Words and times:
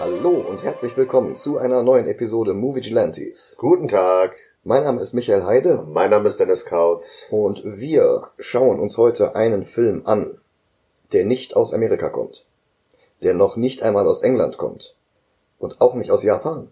Hallo 0.00 0.44
und 0.48 0.64
herzlich 0.64 0.96
willkommen 0.96 1.34
zu 1.34 1.58
einer 1.58 1.82
neuen 1.82 2.08
Episode 2.08 2.54
Movie 2.54 2.80
Gilantes. 2.80 3.56
Guten 3.58 3.88
Tag, 3.88 4.34
Mein 4.64 4.82
Name 4.84 5.00
ist 5.00 5.12
Michael 5.14 5.44
Heide 5.44 5.86
mein 5.88 6.10
Name 6.10 6.28
ist 6.28 6.40
Dennis 6.40 6.64
Kautz. 6.64 7.26
und 7.30 7.62
wir 7.64 8.28
schauen 8.38 8.80
uns 8.80 8.98
heute 8.98 9.34
einen 9.36 9.64
Film 9.64 10.02
an, 10.04 10.40
der 11.12 11.24
nicht 11.24 11.54
aus 11.56 11.72
Amerika 11.72 12.08
kommt, 12.08 12.44
der 13.22 13.34
noch 13.34 13.56
nicht 13.56 13.82
einmal 13.82 14.06
aus 14.06 14.22
England 14.22 14.58
kommt 14.58 14.96
und 15.58 15.80
auch 15.80 15.94
nicht 15.94 16.10
aus 16.10 16.22
Japan. 16.22 16.70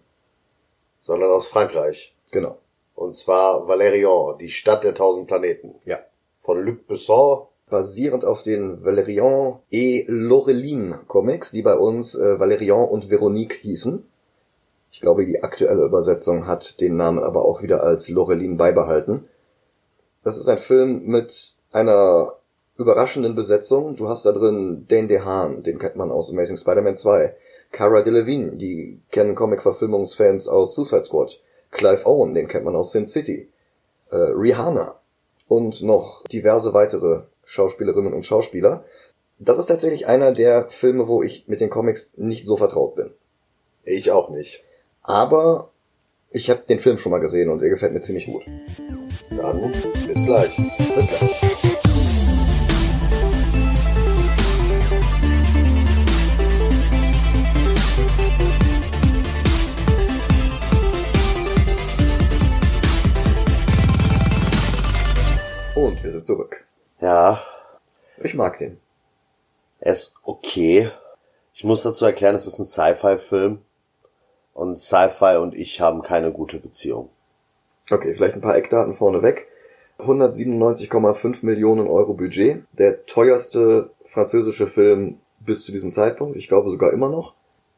sondern 0.99 1.31
aus 1.31 1.47
Frankreich. 1.47 2.13
Genau. 2.31 2.57
Und 2.93 3.15
zwar 3.15 3.67
Valérian, 3.69 4.37
die 4.37 4.49
Stadt 4.49 4.83
der 4.83 4.93
tausend 4.93 5.27
Planeten. 5.27 5.75
Ja. 5.85 5.99
Von 6.37 6.63
Luc 6.63 6.87
Besson. 6.87 7.47
Basierend 7.69 8.25
auf 8.25 8.43
den 8.43 8.83
Valérian 8.83 9.59
et 9.71 10.05
Laureline 10.07 10.99
Comics, 11.07 11.51
die 11.51 11.61
bei 11.61 11.75
uns 11.75 12.15
äh, 12.15 12.37
Valérian 12.39 12.85
und 12.85 13.09
Veronique 13.09 13.59
hießen. 13.61 14.05
Ich 14.97 15.01
glaube, 15.01 15.27
die 15.27 15.43
aktuelle 15.43 15.85
Übersetzung 15.85 16.47
hat 16.47 16.81
den 16.81 16.95
Namen 16.95 17.19
aber 17.19 17.45
auch 17.45 17.61
wieder 17.61 17.83
als 17.83 18.09
Laureline 18.09 18.55
beibehalten. 18.55 19.27
Das 20.23 20.37
ist 20.37 20.47
ein 20.47 20.57
Film 20.57 21.05
mit 21.05 21.53
einer 21.71 22.33
überraschenden 22.79 23.35
Besetzung. 23.35 23.95
Du 23.95 24.09
hast 24.09 24.25
da 24.25 24.31
drin 24.31 24.87
Dane 24.89 25.05
DeHaan, 25.05 25.61
den 25.61 25.77
kennt 25.77 25.97
man 25.97 26.09
aus 26.09 26.31
Amazing 26.31 26.57
Spider-Man 26.57 26.97
2. 26.97 27.35
Cara 27.71 28.01
Delevingne, 28.01 28.55
die 28.55 28.99
kennen 29.11 29.35
Comic-Verfilmungsfans 29.35 30.47
aus 30.47 30.73
Suicide 30.73 31.03
Squad. 31.03 31.41
Clive 31.69 32.07
Owen, 32.07 32.33
den 32.33 32.47
kennt 32.47 32.65
man 32.65 32.75
aus 32.75 32.91
Sin 32.91 33.05
City. 33.05 33.51
Äh, 34.09 34.15
Rihanna 34.15 34.99
und 35.47 35.83
noch 35.83 36.23
diverse 36.23 36.73
weitere 36.73 37.21
Schauspielerinnen 37.43 38.15
und 38.15 38.25
Schauspieler. 38.25 38.83
Das 39.37 39.59
ist 39.59 39.67
tatsächlich 39.67 40.07
einer 40.07 40.31
der 40.31 40.71
Filme, 40.71 41.07
wo 41.07 41.21
ich 41.21 41.47
mit 41.47 41.61
den 41.61 41.69
Comics 41.69 42.09
nicht 42.15 42.47
so 42.47 42.57
vertraut 42.57 42.95
bin. 42.95 43.11
Ich 43.83 44.09
auch 44.09 44.31
nicht. 44.31 44.63
Aber 45.07 45.71
ich 46.31 46.49
habe 46.49 46.63
den 46.67 46.79
Film 46.79 46.97
schon 46.97 47.11
mal 47.13 47.19
gesehen 47.19 47.49
und 47.49 47.61
er 47.61 47.69
gefällt 47.69 47.93
mir 47.93 48.01
ziemlich 48.01 48.25
gut. 48.25 48.43
Dann 49.29 49.71
bis 49.71 50.25
gleich. 50.25 50.55
Bis 50.95 51.07
gleich. 51.07 51.57
Und 65.75 66.03
wir 66.03 66.11
sind 66.11 66.25
zurück. 66.25 66.65
Ja, 66.99 67.41
Ich 68.23 68.33
mag 68.33 68.57
den. 68.57 68.79
er 69.79 69.93
ist 69.93 70.15
okay. 70.23 70.89
Ich 71.53 71.63
muss 71.63 71.83
dazu 71.83 72.05
erklären, 72.05 72.35
es 72.35 72.47
ist 72.47 72.59
ein 72.59 72.65
Sci-Fi-Film. 72.65 73.61
Und 74.57 74.79
Sci-Fi 74.79 75.37
und 75.37 75.53
ich 75.53 75.81
haben 75.81 76.01
keine 76.01 76.31
gute 76.31 76.57
Beziehung. 76.57 77.09
Okay, 77.91 78.15
vielleicht 78.15 78.33
ein 78.33 78.41
paar 78.41 78.55
Eckdaten 78.57 78.91
vorneweg. 78.91 79.47
197,5 79.99 81.45
Millionen 81.45 81.87
Euro 81.87 82.15
Budget. 82.15 82.63
Der 82.71 83.05
teuerste 83.05 83.91
französische 84.01 84.65
Film 84.65 85.19
bis 85.39 85.63
zu 85.63 85.71
diesem 85.71 85.91
Zeitpunkt. 85.91 86.37
Ich 86.37 86.47
glaube 86.47 86.71
sogar 86.71 86.91
immer 86.91 87.07
noch. 87.07 87.35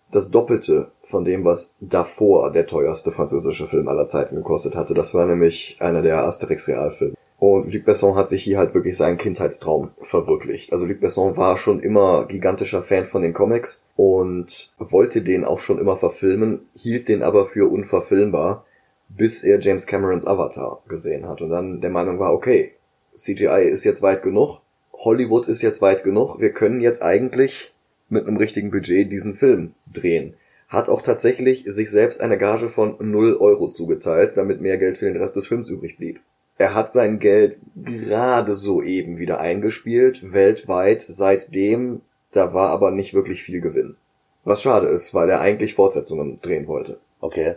Das 0.09 0.31
Doppelte 0.31 0.91
von 1.01 1.25
dem, 1.25 1.43
was 1.43 1.75
davor 1.81 2.53
der 2.53 2.65
teuerste 2.65 3.11
französische 3.11 3.67
Film 3.67 3.89
aller 3.89 4.07
Zeiten 4.07 4.37
gekostet 4.37 4.77
hatte. 4.77 4.93
Das 4.93 5.13
war 5.13 5.25
nämlich 5.25 5.75
einer 5.81 6.01
der 6.01 6.23
Asterix-Realfilme. 6.23 7.15
Und 7.39 7.73
Luc 7.73 7.83
Besson 7.83 8.15
hat 8.15 8.29
sich 8.29 8.41
hier 8.41 8.57
halt 8.57 8.73
wirklich 8.73 8.95
seinen 8.95 9.17
Kindheitstraum 9.17 9.91
verwirklicht. 10.01 10.71
Also 10.71 10.85
Luc 10.85 11.01
Besson 11.01 11.35
war 11.35 11.57
schon 11.57 11.81
immer 11.81 12.25
gigantischer 12.25 12.81
Fan 12.81 13.03
von 13.03 13.21
den 13.21 13.33
Comics 13.33 13.81
und 13.99 14.71
wollte 14.77 15.21
den 15.21 15.43
auch 15.43 15.59
schon 15.59 15.77
immer 15.77 15.97
verfilmen, 15.97 16.61
hielt 16.73 17.09
den 17.09 17.21
aber 17.21 17.45
für 17.45 17.69
unverfilmbar 17.69 18.65
bis 19.09 19.43
er 19.43 19.59
James 19.59 19.87
Camerons 19.87 20.25
Avatar 20.25 20.83
gesehen 20.87 21.27
hat 21.27 21.41
und 21.41 21.49
dann 21.49 21.81
der 21.81 21.89
Meinung 21.89 22.19
war, 22.19 22.33
okay, 22.33 22.73
CGI 23.13 23.67
ist 23.69 23.83
jetzt 23.83 24.01
weit 24.01 24.21
genug, 24.21 24.61
Hollywood 24.93 25.47
ist 25.47 25.61
jetzt 25.61 25.81
weit 25.81 26.03
genug, 26.03 26.39
wir 26.39 26.53
können 26.53 26.79
jetzt 26.79 27.01
eigentlich 27.01 27.73
mit 28.07 28.25
einem 28.25 28.37
richtigen 28.37 28.71
Budget 28.71 29.11
diesen 29.11 29.33
Film 29.33 29.73
drehen. 29.91 30.35
Hat 30.67 30.87
auch 30.87 31.01
tatsächlich 31.01 31.65
sich 31.65 31.89
selbst 31.89 32.21
eine 32.21 32.37
Gage 32.37 32.69
von 32.69 32.95
0 32.99 33.37
Euro 33.37 33.69
zugeteilt, 33.69 34.37
damit 34.37 34.61
mehr 34.61 34.77
Geld 34.77 34.99
für 34.99 35.05
den 35.05 35.17
Rest 35.17 35.35
des 35.35 35.47
Films 35.47 35.67
übrig 35.67 35.97
blieb. 35.97 36.21
Er 36.57 36.75
hat 36.75 36.91
sein 36.91 37.19
Geld 37.19 37.59
gerade 37.75 38.55
so 38.55 38.81
eben 38.83 39.17
wieder 39.17 39.39
eingespielt, 39.39 40.33
weltweit 40.33 41.01
seitdem, 41.01 42.01
da 42.31 42.53
war 42.53 42.69
aber 42.69 42.91
nicht 42.91 43.13
wirklich 43.13 43.41
viel 43.43 43.61
Gewinn. 43.61 43.95
Was 44.43 44.61
schade 44.61 44.87
ist, 44.87 45.13
weil 45.13 45.29
er 45.29 45.41
eigentlich 45.41 45.73
Fortsetzungen 45.75 46.39
drehen 46.41 46.67
wollte. 46.67 46.99
Okay. 47.19 47.55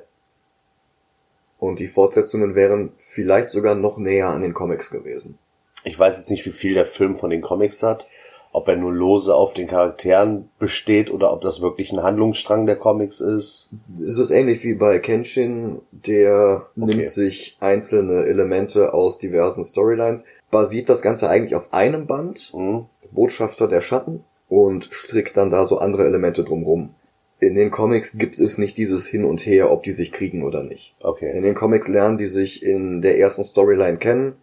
Und 1.59 1.79
die 1.79 1.87
Fortsetzungen 1.87 2.55
wären 2.55 2.91
vielleicht 2.95 3.51
sogar 3.51 3.75
noch 3.75 3.97
näher 3.99 4.29
an 4.29 4.43
den 4.43 4.53
Comics 4.55 4.91
gewesen. 4.91 5.39
Ich 5.85 5.99
weiß 5.99 6.17
jetzt 6.17 6.31
nicht, 6.31 6.45
wie 6.45 6.51
viel 6.53 6.75
der 6.75 6.87
Film 6.87 7.15
von 7.15 7.31
den 7.31 7.41
Comics 7.41 7.83
hat. 7.83 8.09
Ob 8.55 8.69
er 8.69 8.77
nur 8.77 8.93
lose 8.93 9.35
auf 9.35 9.55
den 9.55 9.67
Charakteren 9.67 10.51
besteht 10.59 11.11
oder 11.11 11.33
ob 11.33 11.41
das 11.41 11.63
wirklich 11.63 11.91
ein 11.91 12.03
Handlungsstrang 12.03 12.67
der 12.67 12.77
Comics 12.77 13.21
ist. 13.21 13.71
Es 13.99 14.19
ist 14.19 14.31
ähnlich 14.31 14.63
wie 14.63 14.75
bei 14.75 14.99
Kenshin, 14.99 15.81
der 15.91 16.67
Okay. 16.77 16.85
nimmt 16.97 17.09
sich 17.09 17.57
einzelne 17.61 18.25
Elemente 18.27 18.93
aus 18.93 19.19
diversen 19.19 19.65
Storylines, 19.65 20.27
basiert 20.51 20.91
das 20.91 21.01
Ganze 21.01 21.31
eigentlich 21.31 21.55
auf 21.55 21.73
einem 21.73 22.07
Band, 22.07 22.51
Hm? 22.53 22.85
Botschafter 23.11 23.69
der 23.69 23.81
Schatten, 23.81 24.23
und 24.53 24.89
strickt 24.91 25.39
dann 25.39 25.51
da 25.51 25.65
so 25.65 25.79
andere 25.79 26.05
Elemente 26.05 26.45
drumrum. 26.45 26.95
In 27.41 27.55
den 27.55 27.71
Comics 27.71 28.19
gibt 28.19 28.39
es 28.39 28.59
nicht 28.59 28.77
dieses 28.77 29.07
Hin 29.07 29.25
und 29.25 29.47
Her, 29.47 29.73
ob 29.73 29.83
die 29.83 29.93
sich 29.93 30.13
kriegen 30.13 30.45
oder 30.45 30.63
nicht. 30.63 30.95
In 31.01 31.07
Okay. 31.07 31.41
den 31.41 31.55
Comics 31.55 31.89
lernen 31.89 32.19
die 32.19 32.27
sich 32.27 32.63
in 32.63 33.01
der 33.01 33.19
ersten 33.19 33.45
Storyline 33.45 33.97
kennen, 33.97 34.35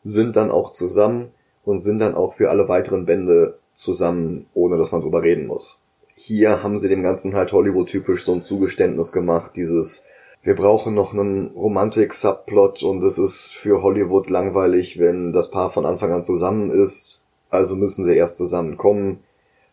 sind 0.00 0.36
dann 0.36 0.50
auch 0.50 0.70
zusammen 0.70 1.28
und 1.62 1.80
sind 1.80 1.98
dann 1.98 2.14
auch 2.14 2.32
für 2.32 2.48
alle 2.48 2.70
weiteren 2.70 3.04
Bände 3.04 3.58
zusammen, 3.74 4.46
ohne 4.54 4.78
dass 4.78 4.92
man 4.92 5.02
drüber 5.02 5.22
reden 5.22 5.46
muss. 5.46 5.76
Hier 6.14 6.62
haben 6.62 6.78
sie 6.78 6.88
dem 6.88 7.02
Ganzen 7.02 7.34
halt 7.34 7.52
Hollywood-typisch 7.52 8.24
so 8.24 8.32
ein 8.32 8.40
Zugeständnis 8.40 9.12
gemacht, 9.12 9.52
dieses 9.56 10.04
wir 10.42 10.56
brauchen 10.56 10.94
noch 10.94 11.12
einen 11.12 11.48
Romantik-Subplot 11.48 12.82
und 12.82 13.04
es 13.04 13.18
ist 13.18 13.52
für 13.52 13.82
Hollywood 13.82 14.30
langweilig, 14.30 14.98
wenn 14.98 15.34
das 15.34 15.50
Paar 15.50 15.70
von 15.70 15.84
Anfang 15.84 16.12
an 16.12 16.22
zusammen 16.22 16.70
ist, 16.70 17.20
also 17.50 17.76
müssen 17.76 18.04
sie 18.04 18.16
erst 18.16 18.38
zusammenkommen. 18.38 19.20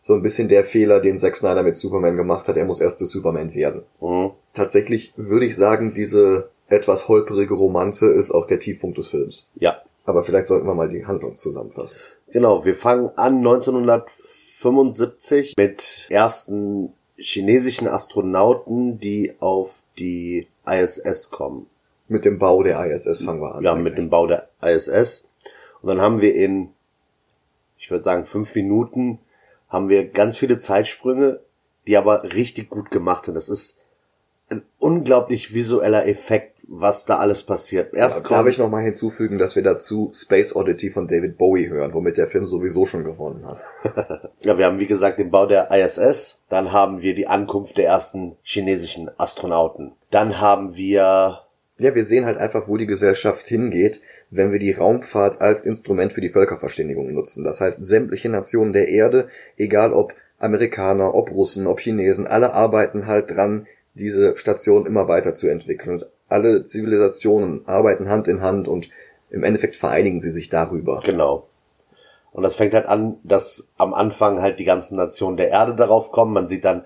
So 0.08 0.14
ein 0.14 0.22
bisschen 0.22 0.48
der 0.48 0.64
Fehler, 0.64 1.00
den 1.00 1.18
Zack 1.18 1.36
Snyder 1.36 1.62
mit 1.62 1.74
Superman 1.74 2.16
gemacht 2.16 2.48
hat, 2.48 2.56
er 2.56 2.64
muss 2.64 2.80
erst 2.80 2.98
zu 2.98 3.04
Superman 3.04 3.52
werden 3.52 3.82
Hm? 4.00 4.30
tatsächlich 4.54 5.12
würde 5.16 5.44
ich 5.44 5.54
sagen, 5.54 5.92
diese 5.92 6.48
etwas 6.68 7.08
holperige 7.08 7.52
Romanze 7.52 8.10
ist 8.14 8.30
auch 8.30 8.46
der 8.46 8.58
Tiefpunkt 8.58 8.96
des 8.96 9.08
Films. 9.08 9.48
Ja. 9.56 9.82
Aber 10.06 10.24
vielleicht 10.24 10.46
sollten 10.46 10.66
wir 10.66 10.72
mal 10.72 10.88
die 10.88 11.04
Handlung 11.04 11.36
zusammenfassen. 11.36 11.98
Genau, 12.32 12.64
wir 12.64 12.74
fangen 12.74 13.10
an 13.16 13.36
1975 13.36 15.56
mit 15.58 16.06
ersten 16.08 16.94
chinesischen 17.18 17.86
Astronauten, 17.86 18.98
die 18.98 19.34
auf 19.40 19.82
die 19.98 20.48
ISS 20.66 21.30
kommen. 21.30 21.66
Mit 22.06 22.24
dem 22.24 22.38
Bau 22.38 22.62
der 22.62 22.82
ISS 22.86 23.24
fangen 23.24 23.42
wir 23.42 23.56
an. 23.56 23.62
Ja, 23.62 23.74
mit 23.74 23.98
dem 23.98 24.08
Bau 24.08 24.26
der 24.26 24.48
ISS. 24.62 25.28
Und 25.82 25.90
dann 25.90 26.00
haben 26.00 26.22
wir 26.22 26.34
in, 26.34 26.70
ich 27.76 27.90
würde 27.90 28.04
sagen, 28.04 28.24
fünf 28.24 28.54
Minuten, 28.54 29.18
haben 29.68 29.88
wir 29.88 30.08
ganz 30.08 30.38
viele 30.38 30.58
Zeitsprünge, 30.58 31.40
die 31.86 31.96
aber 31.96 32.24
richtig 32.24 32.70
gut 32.70 32.90
gemacht 32.90 33.24
sind. 33.24 33.34
Das 33.34 33.48
ist 33.48 33.80
ein 34.50 34.62
unglaublich 34.78 35.54
visueller 35.54 36.06
Effekt, 36.06 36.58
was 36.68 37.06
da 37.06 37.18
alles 37.18 37.42
passiert. 37.42 37.94
Erst 37.94 38.24
Darf 38.24 38.40
kommt, 38.40 38.50
ich 38.50 38.58
noch 38.58 38.68
mal 38.68 38.82
hinzufügen, 38.82 39.38
dass 39.38 39.56
wir 39.56 39.62
dazu 39.62 40.12
Space 40.14 40.54
Oddity 40.54 40.90
von 40.90 41.08
David 41.08 41.38
Bowie 41.38 41.68
hören, 41.68 41.94
womit 41.94 42.18
der 42.18 42.28
Film 42.28 42.44
sowieso 42.44 42.84
schon 42.84 43.04
gewonnen 43.04 43.46
hat. 43.46 43.64
ja, 44.40 44.58
wir 44.58 44.66
haben 44.66 44.78
wie 44.78 44.86
gesagt 44.86 45.18
den 45.18 45.30
Bau 45.30 45.46
der 45.46 45.70
ISS, 45.70 46.42
dann 46.50 46.72
haben 46.72 47.00
wir 47.00 47.14
die 47.14 47.26
Ankunft 47.26 47.78
der 47.78 47.86
ersten 47.86 48.36
chinesischen 48.42 49.10
Astronauten. 49.18 49.92
Dann 50.10 50.40
haben 50.40 50.76
wir, 50.76 51.40
Ja, 51.78 51.94
wir 51.94 52.04
sehen 52.04 52.26
halt 52.26 52.36
einfach, 52.36 52.68
wo 52.68 52.76
die 52.76 52.86
Gesellschaft 52.86 53.46
hingeht, 53.46 54.02
wenn 54.30 54.52
wir 54.52 54.58
die 54.58 54.72
Raumfahrt 54.72 55.40
als 55.40 55.64
Instrument 55.64 56.12
für 56.12 56.20
die 56.20 56.28
Völkerverständigung 56.28 57.12
nutzen. 57.12 57.44
Das 57.44 57.60
heißt, 57.60 57.84
sämtliche 57.84 58.28
Nationen 58.28 58.72
der 58.72 58.88
Erde, 58.88 59.28
egal 59.56 59.92
ob 59.92 60.12
Amerikaner, 60.38 61.14
ob 61.14 61.30
Russen, 61.30 61.66
ob 61.66 61.80
Chinesen, 61.80 62.26
alle 62.26 62.52
arbeiten 62.54 63.06
halt 63.06 63.30
dran, 63.30 63.66
diese 63.94 64.36
Station 64.36 64.86
immer 64.86 65.08
weiter 65.08 65.34
zu 65.34 65.48
entwickeln. 65.48 65.94
Und 65.94 66.10
alle 66.28 66.64
Zivilisationen 66.64 67.66
arbeiten 67.66 68.08
Hand 68.08 68.28
in 68.28 68.40
Hand 68.42 68.68
und 68.68 68.90
im 69.30 69.42
Endeffekt 69.42 69.76
vereinigen 69.76 70.20
sie 70.20 70.30
sich 70.30 70.48
darüber. 70.48 71.02
genau. 71.04 71.48
Und 72.30 72.42
das 72.42 72.54
fängt 72.54 72.74
halt 72.74 72.86
an, 72.86 73.16
dass 73.24 73.72
am 73.78 73.94
Anfang 73.94 74.40
halt 74.40 74.58
die 74.58 74.64
ganzen 74.64 74.96
Nationen 74.96 75.36
der 75.36 75.48
Erde 75.48 75.74
darauf 75.74 76.12
kommen. 76.12 76.34
Man 76.34 76.46
sieht 76.46 76.64
dann, 76.64 76.84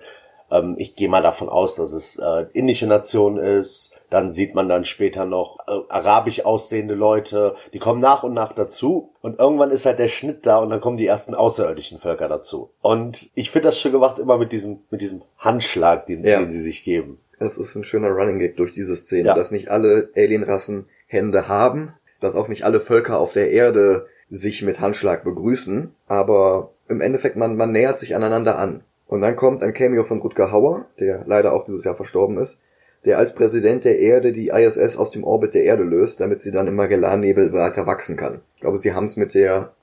ähm, 0.53 0.75
ich 0.77 0.95
gehe 0.95 1.09
mal 1.09 1.21
davon 1.23 1.49
aus, 1.49 1.75
dass 1.75 1.91
es 1.91 2.17
äh, 2.19 2.45
indische 2.53 2.87
Nation 2.87 3.37
ist. 3.37 3.91
Dann 4.09 4.29
sieht 4.29 4.53
man 4.53 4.69
dann 4.69 4.85
später 4.85 5.25
noch 5.25 5.59
äh, 5.67 5.71
arabisch 5.89 6.45
aussehende 6.45 6.93
Leute. 6.93 7.55
Die 7.73 7.79
kommen 7.79 7.99
nach 7.99 8.23
und 8.23 8.33
nach 8.33 8.53
dazu. 8.53 9.11
Und 9.21 9.39
irgendwann 9.39 9.71
ist 9.71 9.85
halt 9.85 9.99
der 9.99 10.07
Schnitt 10.07 10.45
da 10.45 10.57
und 10.59 10.69
dann 10.69 10.81
kommen 10.81 10.97
die 10.97 11.07
ersten 11.07 11.33
außerirdischen 11.33 11.97
Völker 11.99 12.27
dazu. 12.27 12.69
Und 12.81 13.29
ich 13.35 13.49
finde 13.51 13.69
das 13.69 13.79
schön 13.79 13.91
gemacht 13.91 14.19
immer 14.19 14.37
mit 14.37 14.51
diesem, 14.51 14.81
mit 14.91 15.01
diesem 15.01 15.23
Handschlag, 15.37 16.05
den, 16.05 16.23
Ja. 16.23 16.39
den 16.39 16.51
sie 16.51 16.61
sich 16.61 16.83
geben. 16.83 17.19
Es 17.39 17.57
ist 17.57 17.75
ein 17.75 17.83
schöner 17.83 18.09
Running 18.11 18.39
Gag 18.39 18.55
durch 18.57 18.73
diese 18.73 18.95
Szene, 18.95 19.29
Ja. 19.29 19.33
dass 19.33 19.51
nicht 19.51 19.69
alle 19.71 20.09
Alienrassen 20.15 20.87
Hände 21.07 21.47
haben, 21.47 21.93
dass 22.19 22.35
auch 22.35 22.47
nicht 22.47 22.63
alle 22.63 22.79
Völker 22.79 23.17
auf 23.19 23.33
der 23.33 23.51
Erde 23.51 24.05
sich 24.29 24.61
mit 24.61 24.79
Handschlag 24.79 25.23
begrüßen, 25.23 25.93
aber 26.07 26.71
im 26.87 27.01
Endeffekt 27.01 27.35
man, 27.35 27.55
man 27.57 27.71
nähert 27.71 27.99
sich 27.99 28.15
aneinander 28.15 28.57
an. 28.57 28.83
Und 29.07 29.21
dann 29.21 29.35
kommt 29.35 29.63
ein 29.63 29.73
Cameo 29.73 30.03
von 30.03 30.19
Rutger 30.21 30.51
Hauer, 30.51 30.85
der 30.99 31.23
leider 31.25 31.53
auch 31.53 31.65
dieses 31.65 31.83
Jahr 31.83 31.95
verstorben 31.95 32.37
ist, 32.37 32.59
der 33.05 33.17
als 33.17 33.35
Präsident 33.35 33.83
der 33.83 33.99
Erde 33.99 34.31
die 34.31 34.47
ISS 34.49 34.95
aus 34.97 35.11
dem 35.11 35.23
Orbit 35.23 35.53
der 35.53 35.63
Erde 35.65 35.83
löst, 35.83 36.19
damit 36.21 36.41
sie 36.41 36.51
dann 36.51 36.67
im 36.67 36.75
Magellannebel 36.75 37.51
weiter 37.53 37.85
wachsen 37.85 38.15
kann. 38.15 38.41
Ich 38.55 38.61
glaube, 38.61 38.77
sie 38.77 38.93
haben 38.93 39.05
es 39.05 39.17
mit 39.17 39.33
der 39.33 39.73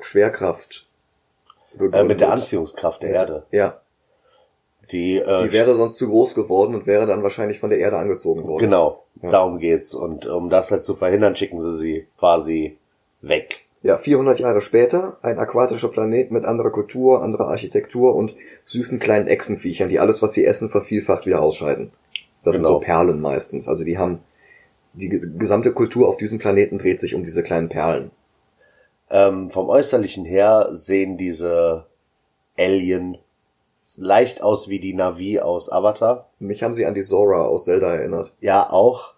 Schwerkraft 0.00 0.86
Äh, 1.78 2.04
mit 2.04 2.20
der 2.20 2.32
Anziehungskraft 2.32 3.02
der 3.02 3.10
Erde. 3.10 3.46
Ja, 3.50 3.80
Die, 4.92 5.16
äh, 5.18 5.42
die 5.44 5.52
wäre 5.52 5.74
sonst 5.74 5.96
zu 5.96 6.08
groß 6.08 6.34
geworden 6.34 6.74
und 6.74 6.86
wäre 6.86 7.06
dann 7.06 7.22
wahrscheinlich 7.22 7.58
von 7.58 7.70
der 7.70 7.78
Erde 7.78 7.96
angezogen 7.98 8.46
worden. 8.46 8.60
Genau, 8.64 9.04
Ja. 9.22 9.30
darum 9.30 9.58
geht's. 9.58 9.94
Und 9.94 10.26
um 10.26 10.50
das 10.50 10.70
halt 10.70 10.84
zu 10.84 10.94
verhindern, 10.94 11.34
schicken 11.36 11.60
sie 11.60 11.76
sie 11.76 12.06
quasi 12.18 12.76
weg. 13.22 13.63
Ja, 13.84 13.98
400 13.98 14.38
Jahre 14.40 14.62
später, 14.62 15.18
ein 15.20 15.38
aquatischer 15.38 15.88
Planet 15.88 16.30
mit 16.30 16.46
anderer 16.46 16.70
Kultur, 16.70 17.22
anderer 17.22 17.48
Architektur 17.48 18.16
und 18.16 18.34
süßen 18.64 18.98
kleinen 18.98 19.26
Echsenviechern, 19.28 19.90
die 19.90 20.00
alles, 20.00 20.22
was 20.22 20.32
sie 20.32 20.44
essen, 20.46 20.70
vervielfacht 20.70 21.26
wieder 21.26 21.42
ausscheiden. 21.42 21.92
Das 22.42 22.54
sind 22.54 22.64
Genau. 22.64 22.76
so 22.76 22.80
Perlen 22.80 23.20
meistens. 23.20 23.68
Also 23.68 23.84
die 23.84 23.98
haben, 23.98 24.20
die 24.94 25.10
ges- 25.10 25.36
gesamte 25.36 25.72
Kultur 25.74 26.08
auf 26.08 26.16
diesem 26.16 26.38
Planeten 26.38 26.78
dreht 26.78 26.98
sich 26.98 27.14
um 27.14 27.24
diese 27.24 27.42
kleinen 27.42 27.68
Perlen. 27.68 28.10
Ähm, 29.10 29.50
vom 29.50 29.68
Äußerlichen 29.68 30.24
her 30.24 30.68
sehen 30.72 31.18
diese 31.18 31.84
Alien 32.58 33.18
leicht 33.98 34.42
aus 34.42 34.68
wie 34.70 34.80
die 34.80 34.94
Navi 34.94 35.40
aus 35.40 35.70
Avatar. 35.70 36.30
Mich 36.38 36.62
haben 36.62 36.72
sie 36.72 36.86
an 36.86 36.94
die 36.94 37.02
Zora 37.02 37.42
aus 37.42 37.64
Zelda 37.66 37.88
erinnert. 37.94 38.32
Ja, 38.40 38.70
auch. 38.70 39.12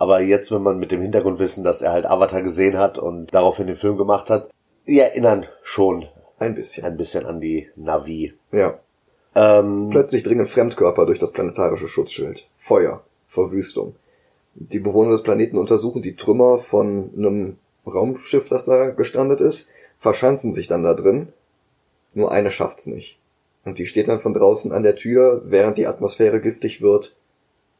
Aber 0.00 0.20
jetzt, 0.20 0.52
wenn 0.52 0.62
man 0.62 0.78
mit 0.78 0.92
dem 0.92 1.02
Hintergrundwissen, 1.02 1.64
dass 1.64 1.82
er 1.82 1.90
halt 1.90 2.06
Avatar 2.06 2.42
gesehen 2.42 2.78
hat 2.78 2.98
und 2.98 3.34
daraufhin 3.34 3.66
den 3.66 3.74
Film 3.74 3.96
gemacht 3.96 4.30
hat, 4.30 4.48
sie 4.60 5.00
erinnern 5.00 5.46
schon 5.64 6.06
Ein 6.38 6.54
bisschen. 6.54 6.84
ein 6.84 6.96
bisschen 6.96 7.26
an 7.26 7.40
die 7.40 7.68
Navi. 7.74 8.32
Ja. 8.52 8.78
Ähm, 9.34 9.88
Plötzlich 9.90 10.22
dringen 10.22 10.46
Fremdkörper 10.46 11.04
durch 11.04 11.18
das 11.18 11.32
planetarische 11.32 11.88
Schutzschild. 11.88 12.46
Feuer. 12.52 13.02
Verwüstung. 13.26 13.96
Die 14.54 14.78
Bewohner 14.78 15.10
des 15.10 15.24
Planeten 15.24 15.58
untersuchen 15.58 16.00
die 16.00 16.14
Trümmer 16.14 16.58
von 16.58 17.10
einem 17.16 17.56
Raumschiff, 17.84 18.48
das 18.48 18.64
da 18.64 18.90
gestrandet 18.90 19.40
ist, 19.40 19.68
verschanzen 19.96 20.52
sich 20.52 20.68
dann 20.68 20.84
da 20.84 20.94
drin. 20.94 21.32
Nur 22.14 22.30
eine 22.30 22.52
schafft's 22.52 22.86
nicht. 22.86 23.18
Und 23.64 23.78
die 23.78 23.86
steht 23.86 24.06
dann 24.06 24.20
von 24.20 24.32
draußen 24.32 24.70
an 24.70 24.84
der 24.84 24.94
Tür, 24.94 25.42
während 25.44 25.76
die 25.76 25.88
Atmosphäre 25.88 26.40
giftig 26.40 26.80
wird 26.82 27.16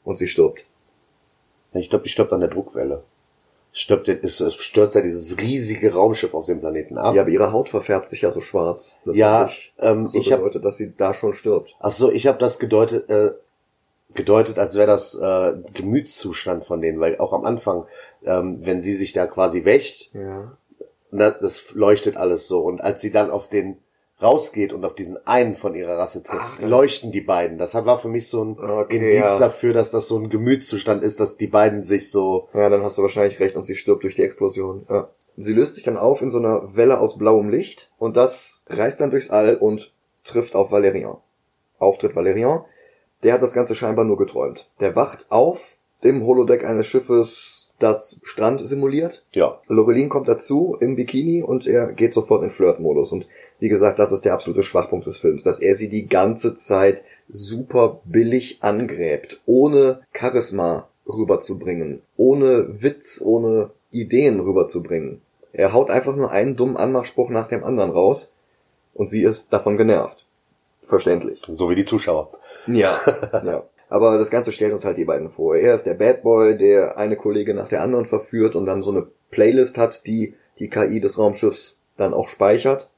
und 0.03 0.19
sie 0.19 0.27
stirbt. 0.27 0.65
Ich 1.73 1.91
glaube, 1.91 2.05
die 2.05 2.11
stirbt 2.11 2.33
an 2.33 2.41
der 2.41 2.51
Druckwelle. 2.51 3.03
Stirbt, 3.73 4.09
es, 4.09 4.41
es 4.41 4.55
stürzt 4.55 4.95
ja 4.95 5.03
dieses 5.03 5.39
riesige 5.39 5.93
Raumschiff 5.93 6.35
auf 6.35 6.47
dem 6.47 6.59
Planeten 6.61 6.97
ab. 6.99 7.15
Ja, 7.15 7.23
aber 7.23 7.31
ihre 7.31 7.53
Haut 7.53 7.69
verfärbt 7.69 8.09
sich 8.09 8.23
ja 8.23 8.31
so 8.31 8.41
schwarz. 8.41 8.93
Das 9.05 9.17
Ja, 9.17 9.41
hab 9.41 9.51
ich 9.51 9.73
ähm, 9.79 10.07
so 10.07 10.19
ich 10.19 10.33
hab- 10.33 10.39
bedeutet, 10.41 10.65
dass 10.65 10.79
sie 10.79 10.95
da 10.97 11.13
schon 11.15 11.35
stirbt. 11.35 11.77
Ach 11.79 11.93
so, 11.93 12.11
ich 12.11 12.27
habe 12.27 12.39
das 12.39 12.59
gedeutet, 12.59 13.09
äh, 13.11 13.33
gedeutet, 14.15 14.59
als 14.59 14.75
wäre 14.75 14.87
das 14.87 15.15
äh, 15.15 15.55
Gemütszustand 15.75 16.65
von 16.65 16.81
denen, 16.81 16.99
weil 16.99 17.19
auch 17.19 17.35
am 17.35 17.45
Anfang, 17.45 17.85
ähm, 18.25 18.59
wenn 18.63 18.81
sie 18.81 18.95
sich 18.95 19.13
da 19.13 19.27
quasi 19.27 19.65
wächt, 19.67 20.11
Ja. 20.15 20.57
na, 21.11 21.31
das 21.31 21.75
leuchtet 21.75 22.17
alles 22.17 22.49
so. 22.49 22.63
Und 22.63 22.81
als 22.81 23.03
sie 23.03 23.13
dann 23.13 23.31
auf 23.31 23.49
den 23.49 23.77
rausgeht 24.21 24.73
und 24.73 24.85
auf 24.85 24.95
diesen 24.95 25.25
einen 25.27 25.55
von 25.55 25.75
ihrer 25.75 25.97
Rasse 25.97 26.23
trifft, 26.23 26.63
leuchten 26.63 27.13
die 27.13 27.21
beiden. 27.21 27.57
Das 27.59 27.75
war 27.75 27.99
für 27.99 28.09
mich 28.09 28.29
so 28.29 28.45
ein 28.45 28.59
Okay, 28.59 28.97
Indiz 28.97 29.21
ja. 29.21 29.39
dafür, 29.39 29.73
dass 29.73 29.91
das 29.91 30.09
so 30.09 30.19
ein 30.19 30.29
Gemütszustand 30.29 31.05
ist, 31.05 31.21
dass 31.21 31.37
die 31.37 31.47
beiden 31.47 31.85
sich 31.85 32.11
so 32.11 32.49
Ja, 32.53 32.69
dann 32.69 32.83
hast 32.83 32.99
du 32.99 33.03
wahrscheinlich 33.03 33.39
recht 33.41 33.57
und 33.57 33.65
sie 33.65 33.77
stirbt 33.77 34.03
durch 34.03 34.15
die 34.15 34.23
Explosion. 34.23 34.87
Ja. 34.91 35.09
Sie 35.37 35.53
löst 35.53 35.75
sich 35.75 35.85
dann 35.85 35.97
auf 35.97 36.21
in 36.21 36.31
so 36.31 36.39
einer 36.39 36.75
Welle 36.77 36.99
aus 36.99 37.17
blauem 37.17 37.49
Licht 37.49 37.93
und 37.99 38.17
das 38.17 38.65
reißt 38.69 39.01
dann 39.01 39.13
durchs 39.13 39.31
All 39.31 39.57
und 39.57 39.93
trifft 40.25 40.57
auf 40.57 40.73
Valerian. 40.73 41.19
Auftritt 41.79 42.17
Valerian. 42.17 42.65
Der 43.23 43.35
hat 43.35 43.43
das 43.43 43.53
Ganze 43.53 43.75
scheinbar 43.75 44.05
nur 44.05 44.17
geträumt. 44.17 44.71
Der 44.81 44.97
wacht 44.97 45.27
auf 45.31 45.79
im 46.01 46.25
Holodeck 46.25 46.65
eines 46.65 46.87
Schiffes, 46.87 47.58
das 47.79 48.21
Strand 48.23 48.67
simuliert. 48.67 49.25
ja, 49.35 49.61
Lorelin 49.69 50.09
kommt 50.09 50.29
dazu 50.29 50.77
im 50.81 50.97
Bikini 50.97 51.43
und 51.43 51.67
er 51.67 51.93
geht 51.93 52.13
sofort 52.15 52.43
in 52.43 52.51
Flirtmodus. 52.51 53.13
Und 53.13 53.27
wie 53.61 53.69
gesagt, 53.69 53.99
das 53.99 54.13
ist 54.13 54.25
der 54.25 54.35
absolute 54.35 54.63
Schwachpunkt 54.63 55.07
des 55.07 55.19
Films, 55.19 55.43
dass 55.43 55.61
er 55.61 55.75
sie 55.77 55.89
die 55.89 56.09
ganze 56.09 56.55
Zeit 56.55 57.05
super 57.29 58.01
billig 58.05 58.59
angräbt, 58.63 59.41
ohne 59.47 60.01
Charisma 60.13 60.89
rüberzubringen, 61.07 62.03
ohne 62.17 62.83
Witz, 62.83 63.21
ohne 63.25 63.71
Ideen 63.91 64.41
rüberzubringen. 64.41 65.23
Er 65.53 65.73
haut 65.73 65.91
einfach 65.91 66.17
nur 66.17 66.31
einen 66.31 66.57
dummen 66.57 66.77
Anmachspruch 66.77 67.31
nach 67.31 67.49
dem 67.49 67.65
anderen 67.65 67.91
raus 67.91 68.33
und 68.95 69.09
sie 69.09 69.23
ist 69.23 69.53
davon 69.53 69.77
genervt. 69.77 70.27
Verständlich. 70.83 71.43
so 71.47 71.69
wie 71.69 71.75
die 71.75 71.85
Zuschauer. 71.85 72.31
Ja, 72.67 72.99
ja. 73.45 73.63
Aber 73.89 74.19
das 74.19 74.31
Ganze 74.31 74.53
stellt 74.53 74.73
uns 74.73 74.85
halt 74.85 74.99
die 74.99 75.05
beiden 75.05 75.29
vor. 75.29 75.57
Er 75.57 75.75
ist 75.75 75.85
der 75.85 75.95
Bad 75.95 76.23
Boy, 76.23 76.57
der 76.57 76.99
eine 76.99 77.17
Kollegin 77.17 77.57
nach 77.57 77.69
der 77.69 77.83
anderen 77.83 78.05
verführt 78.07 78.55
und 78.55 78.67
dann 78.67 78.83
so 78.83 78.91
eine 78.91 79.07
Playlist 79.31 79.79
hat, 79.79 80.07
die 80.07 80.35
die 80.59 80.69
KI 80.69 81.01
des 81.01 81.19
Raumschiffs 81.19 81.79
dann 81.97 82.13
auch 82.13 82.29
speichert. 82.29 82.91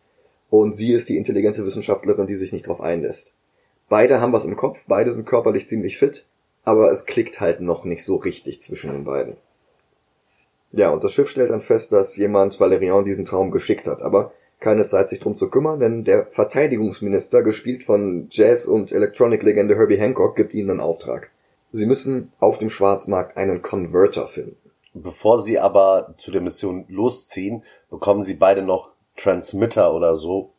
Und 0.49 0.75
sie 0.75 0.93
ist 0.93 1.09
die 1.09 1.17
intelligente 1.17 1.65
Wissenschaftlerin, 1.65 2.27
die 2.27 2.35
sich 2.35 2.53
nicht 2.53 2.67
drauf 2.67 2.81
einlässt. 2.81 3.35
Beide 3.89 4.21
haben 4.21 4.33
was 4.33 4.45
im 4.45 4.57
Kopf, 4.57 4.85
beide 4.89 5.13
sind 5.13 5.27
körperlich 5.27 5.69
ziemlich 5.69 5.99
fit, 5.99 6.27
aber 6.65 6.91
es 6.91 7.07
klickt 7.07 7.41
halt 7.41 7.61
noch 7.61 7.85
nicht 7.85 8.05
so 8.05 8.17
richtig 8.17 8.61
zwischen 8.61 8.93
den 8.93 9.05
beiden. 9.05 9.37
Ja, 10.73 10.91
und 10.91 11.03
das 11.03 11.13
Schiff 11.13 11.29
stellt 11.29 11.51
dann 11.51 11.61
fest, 11.61 11.93
dass 11.93 12.17
jemand 12.17 12.59
Valerian 12.61 13.05
diesen 13.05 13.25
Traum 13.25 13.51
geschickt 13.51 13.89
hat, 13.89 14.03
aber 14.03 14.33
keine 14.61 14.87
Zeit, 14.87 15.09
sich 15.09 15.21
drum 15.21 15.35
zu 15.35 15.49
kümmern, 15.51 15.81
denn 15.81 16.05
der 16.05 16.27
Verteidigungsminister, 16.27 17.43
gespielt 17.43 17.83
von 17.83 18.29
Jazz- 18.31 18.67
und 18.67 18.93
Electronic-Legende 18.93 19.77
Herbie 19.77 19.99
Hancock, 19.99 20.37
gibt 20.37 20.55
ihnen 20.55 20.71
einen 20.71 20.81
Auftrag. 20.81 21.31
Sie 21.73 21.87
müssen 21.87 22.33
auf 22.39 22.59
dem 22.59 22.69
Schwarzmarkt 22.69 23.37
einen 23.37 23.63
Converter 23.63 24.27
finden. 24.27 24.57
Bevor 24.93 25.41
sie 25.41 25.59
aber 25.59 26.15
zu 26.19 26.31
der 26.31 26.41
Mission 26.41 26.85
losziehen, 26.89 27.65
bekommen 27.91 28.23
sie 28.23 28.35
beide 28.35 28.63
noch 28.63 28.91
Transmitter 29.17 29.95
oder 29.95 30.15
so, 30.15 30.51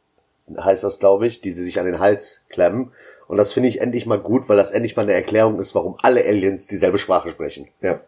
heißt 0.57 0.83
das, 0.83 0.99
glaube 0.99 1.27
ich, 1.27 1.41
die 1.41 1.51
sie 1.51 1.63
sich 1.63 1.79
an 1.79 1.85
den 1.85 1.99
Hals 1.99 2.43
klemmen. 2.49 2.91
Und 3.27 3.37
das 3.37 3.53
finde 3.53 3.69
ich 3.69 3.81
endlich 3.81 4.05
mal 4.05 4.19
gut, 4.19 4.49
weil 4.49 4.57
das 4.57 4.71
endlich 4.71 4.95
mal 4.95 5.03
eine 5.03 5.13
Erklärung 5.13 5.59
ist, 5.59 5.75
warum 5.75 5.95
alle 6.01 6.25
Aliens 6.25 6.67
dieselbe 6.67 6.97
Sprache 6.97 7.29
sprechen. 7.29 7.67
Ja. 7.81 8.01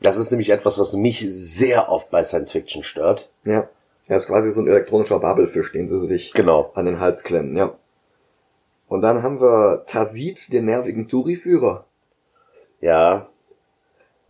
Das 0.00 0.16
ist 0.16 0.30
nämlich 0.30 0.50
etwas, 0.50 0.78
was 0.78 0.94
mich 0.94 1.24
sehr 1.28 1.90
oft 1.90 2.10
bei 2.10 2.24
Science 2.24 2.52
Fiction 2.52 2.82
stört. 2.82 3.30
Ja. 3.44 3.68
Er 4.12 4.18
ist 4.18 4.26
quasi 4.26 4.52
so 4.52 4.60
ein 4.60 4.68
elektronischer 4.68 5.18
Babelfisch, 5.20 5.72
den 5.72 5.88
sie 5.88 5.98
sich 6.06 6.34
Genau. 6.34 6.70
an 6.74 6.84
den 6.84 7.00
Hals 7.00 7.24
klemmen, 7.24 7.56
ja. 7.56 7.78
Und 8.86 9.00
dann 9.00 9.22
haben 9.22 9.40
wir 9.40 9.86
Tazit, 9.86 10.52
den 10.52 10.66
nervigen 10.66 11.08
Touri-Führer. 11.08 11.86
Ja, 12.82 13.30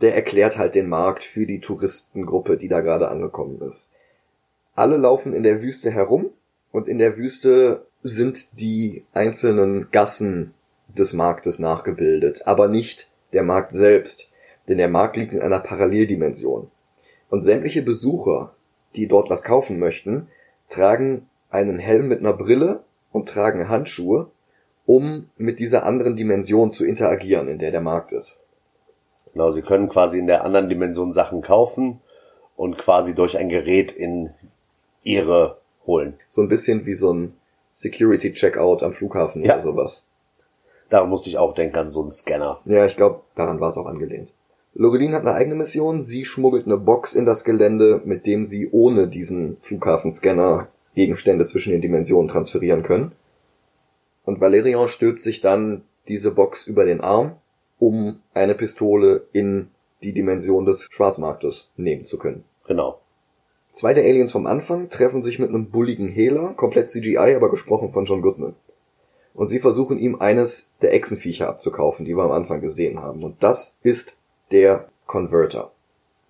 der 0.01 0.15
erklärt 0.15 0.57
halt 0.57 0.77
den 0.77 0.89
Markt 0.89 1.25
für 1.25 1.47
die 1.47 1.59
Touristengruppe, 1.59 2.59
die 2.59 2.69
da 2.69 2.81
gerade 2.81 3.09
angekommen 3.09 3.61
ist. 3.61 3.91
Alle 4.77 4.99
laufen 4.99 5.33
in 5.33 5.43
der 5.43 5.62
Wüste 5.62 5.91
herum 5.91 6.31
und 6.71 6.87
in 6.87 6.99
der 6.99 7.17
Wüste 7.17 7.85
sind 8.03 8.61
die 8.61 9.05
einzelnen 9.12 9.89
Gassen 9.91 10.55
des 10.97 11.12
Marktes 11.12 11.59
nachgebildet, 11.59 12.47
aber 12.47 12.69
nicht 12.69 13.11
der 13.33 13.43
Markt 13.43 13.75
selbst, 13.75 14.29
denn 14.69 14.79
der 14.79 14.89
Markt 14.89 15.17
liegt 15.17 15.33
in 15.33 15.43
einer 15.43 15.59
Paralleldimension. 15.59 16.71
Und 17.31 17.43
sämtliche 17.43 17.83
Besucher, 17.83 18.55
die 18.96 19.08
dort 19.08 19.30
was 19.30 19.42
kaufen 19.42 19.78
möchten, 19.78 20.28
tragen 20.68 21.28
einen 21.50 21.78
Helm 21.78 22.08
mit 22.08 22.20
einer 22.20 22.32
Brille 22.32 22.84
und 23.12 23.28
tragen 23.28 23.68
Handschuhe, 23.68 24.30
um 24.87 25.28
mit 25.37 25.61
dieser 25.61 25.84
anderen 25.84 26.16
Dimension 26.16 26.70
zu 26.72 26.84
interagieren, 26.84 27.49
in 27.49 27.58
der 27.58 27.70
der 27.70 27.80
Markt 27.80 28.12
ist. 28.12 28.40
genau. 29.32 29.50
Sie 29.52 29.62
können 29.62 29.88
quasi 29.88 30.18
in 30.18 30.26
der 30.26 30.44
anderen 30.44 30.68
Dimension 30.68 31.12
Sachen 31.12 31.42
kaufen 31.42 32.00
und 32.56 32.78
quasi 32.78 33.14
durch 33.14 33.37
ein 33.38 33.49
Gerät 33.49 33.92
in 33.92 34.30
ihre 35.02 35.58
holen. 35.87 36.18
So 36.28 36.42
ein 36.42 36.49
bisschen 36.49 36.87
wie 36.87 36.94
so 36.94 37.12
ein 37.12 37.34
Security-Checkout 37.72 38.82
am 38.82 38.92
Flughafen 38.92 39.42
Ja. 39.42 39.54
oder 39.54 39.62
sowas. 39.62 40.06
Daran 40.90 41.08
musste 41.08 41.30
ich 41.30 41.38
auch 41.38 41.54
denken 41.54 41.76
an 41.76 41.88
so 41.90 42.02
einen 42.02 42.12
Scanner. 42.12 42.61
Ja, 42.66 42.84
ich 42.84 42.96
glaube, 42.96 43.22
daran 43.34 43.61
war 43.61 43.70
es 43.70 43.78
auch 43.78 43.87
angelehnt. 43.87 44.34
Lorelin 44.75 45.12
hat 45.12 45.23
eine 45.23 45.35
eigene 45.35 45.57
Mission. 45.57 46.02
Sie 46.02 46.25
schmuggelt 46.25 46.67
eine 46.67 46.79
Box 46.79 47.14
in 47.14 47.26
das 47.26 47.45
Gelände, 47.45 48.00
mit 48.05 48.26
dem 48.26 48.45
sie 48.45 48.71
ohne 48.71 49.09
diesen 49.09 49.57
Flughafenscanner 49.61 50.69
Gegenstände 50.95 51.47
zwischen 51.47 51.73
den 51.73 51.81
Dimensionen 51.81 52.29
transferieren 52.29 52.83
können. 52.83 53.12
Und 54.25 54.41
Valerian 54.41 54.88
stülpt 54.88 55.23
sich 55.23 55.41
dann 55.41 55.83
diese 56.09 56.33
Box 56.33 56.67
über 56.67 56.85
den 56.85 57.00
Arm, 57.00 57.37
um 57.79 58.21
eine 58.35 58.55
Pistole 58.55 59.26
in 59.33 59.69
die 60.02 60.12
Dimension 60.12 60.67
des 60.67 60.88
Schwarzmarktes 60.91 61.71
nehmen 61.76 62.05
zu 62.05 62.19
können. 62.19 62.45
Genau. 62.67 63.00
Zwei 63.73 63.95
der 63.95 64.05
Aliens 64.05 64.33
vom 64.33 64.47
Anfang 64.47 64.91
treffen 64.91 65.23
sich 65.23 65.38
mit 65.38 65.49
einem 65.49 65.71
bulligen 65.71 66.09
Hehler, 66.09 66.55
komplett 66.55 66.91
CGI, 66.91 67.35
aber 67.35 67.50
gesprochen 67.50 67.88
von 67.88 68.05
John 68.05 68.23
Goodman. 68.23 68.55
Und 69.35 69.49
sie 69.49 69.61
versuchen 69.61 69.99
ihm 69.99 70.21
eines 70.21 70.71
der 70.83 70.93
Echsenviecher 70.93 71.49
abzukaufen, 71.49 72.05
die 72.05 72.14
wir 72.14 72.25
am 72.25 72.33
Anfang 72.33 72.61
gesehen 72.61 73.00
haben. 73.00 73.25
Und 73.25 73.43
das 73.43 73.76
ist 73.83 74.17
der 74.52 74.88
Converter. 75.06 75.73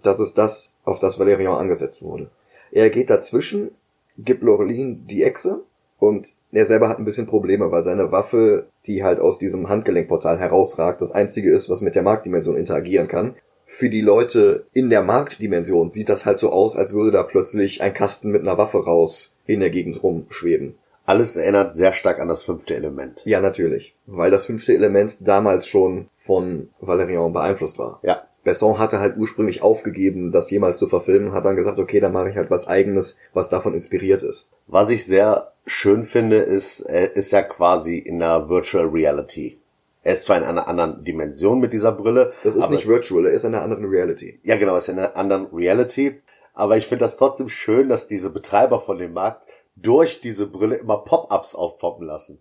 Das 0.02 0.20
ist 0.20 0.38
das, 0.38 0.74
auf 0.84 0.98
das 0.98 1.18
Valerian 1.18 1.54
angesetzt 1.54 2.02
wurde. 2.02 2.30
Er 2.70 2.90
geht 2.90 3.10
dazwischen, 3.10 3.72
gibt 4.18 4.42
Lorelin 4.42 5.06
die 5.06 5.22
Echse 5.22 5.62
und 5.98 6.32
er 6.52 6.66
selber 6.66 6.88
hat 6.88 6.98
ein 6.98 7.04
bisschen 7.04 7.26
Probleme, 7.26 7.70
weil 7.70 7.82
seine 7.82 8.12
Waffe, 8.12 8.66
die 8.86 9.04
halt 9.04 9.20
aus 9.20 9.38
diesem 9.38 9.68
Handgelenkportal 9.68 10.38
herausragt, 10.38 11.00
das 11.00 11.12
einzige 11.12 11.52
ist, 11.52 11.68
was 11.68 11.80
mit 11.80 11.94
der 11.94 12.02
Marktdimension 12.02 12.56
interagieren 12.56 13.08
kann 13.08 13.34
für 13.72 13.88
die 13.88 14.02
Leute 14.02 14.66
in 14.74 14.90
der 14.90 15.02
Marktdimension 15.02 15.88
sieht 15.88 16.10
das 16.10 16.26
halt 16.26 16.36
so 16.36 16.50
aus, 16.50 16.76
als 16.76 16.92
würde 16.92 17.10
da 17.10 17.22
plötzlich 17.22 17.80
ein 17.80 17.94
Kasten 17.94 18.30
mit 18.30 18.42
einer 18.42 18.58
Waffe 18.58 18.84
raus 18.84 19.34
in 19.46 19.60
der 19.60 19.70
Gegend 19.70 20.02
rumschweben. 20.02 20.74
Alles 21.04 21.36
erinnert 21.36 21.74
sehr 21.74 21.92
stark 21.92 22.20
an 22.20 22.28
das 22.28 22.42
fünfte 22.42 22.74
Element. 22.74 23.22
Ja, 23.24 23.40
natürlich. 23.40 23.96
Weil 24.06 24.30
das 24.30 24.46
fünfte 24.46 24.74
Element 24.74 25.16
damals 25.20 25.66
schon 25.66 26.08
von 26.12 26.70
Valerian 26.80 27.32
beeinflusst 27.32 27.78
war. 27.78 28.00
Ja. 28.02 28.22
Besson 28.44 28.78
hatte 28.78 28.98
halt 28.98 29.16
ursprünglich 29.16 29.62
aufgegeben, 29.62 30.32
das 30.32 30.50
jemals 30.50 30.78
zu 30.78 30.88
verfilmen, 30.88 31.32
hat 31.32 31.44
dann 31.44 31.56
gesagt, 31.56 31.78
okay, 31.78 32.00
dann 32.00 32.12
mache 32.12 32.30
ich 32.30 32.36
halt 32.36 32.50
was 32.50 32.66
eigenes, 32.66 33.16
was 33.32 33.48
davon 33.48 33.74
inspiriert 33.74 34.22
ist. 34.22 34.48
Was 34.66 34.90
ich 34.90 35.06
sehr 35.06 35.52
schön 35.64 36.04
finde, 36.04 36.38
ist, 36.38 36.80
er 36.80 37.14
ist 37.14 37.30
ja 37.30 37.42
quasi 37.42 37.98
in 37.98 38.18
der 38.18 38.48
Virtual 38.48 38.86
Reality. 38.86 39.60
Er 40.02 40.14
ist 40.14 40.24
zwar 40.24 40.38
in 40.38 40.44
einer 40.44 40.66
anderen 40.66 41.04
Dimension 41.04 41.60
mit 41.60 41.72
dieser 41.72 41.92
Brille. 41.92 42.32
Das 42.42 42.56
ist 42.56 42.70
nicht 42.70 42.88
virtual, 42.88 43.26
er 43.26 43.32
ist 43.32 43.44
in 43.44 43.54
einer 43.54 43.62
anderen 43.62 43.84
Reality. 43.84 44.40
Ja, 44.42 44.56
genau, 44.56 44.72
er 44.72 44.78
ist 44.78 44.88
in 44.88 44.98
einer 44.98 45.16
anderen 45.16 45.46
Reality. 45.52 46.20
Aber 46.54 46.76
ich 46.76 46.86
finde 46.86 47.04
das 47.04 47.16
trotzdem 47.16 47.48
schön, 47.48 47.88
dass 47.88 48.08
diese 48.08 48.30
Betreiber 48.30 48.80
von 48.80 48.98
dem 48.98 49.12
Markt 49.12 49.46
durch 49.76 50.20
diese 50.20 50.46
Brille 50.46 50.76
immer 50.76 50.98
Pop-ups 50.98 51.54
aufpoppen 51.54 52.06
lassen. 52.06 52.40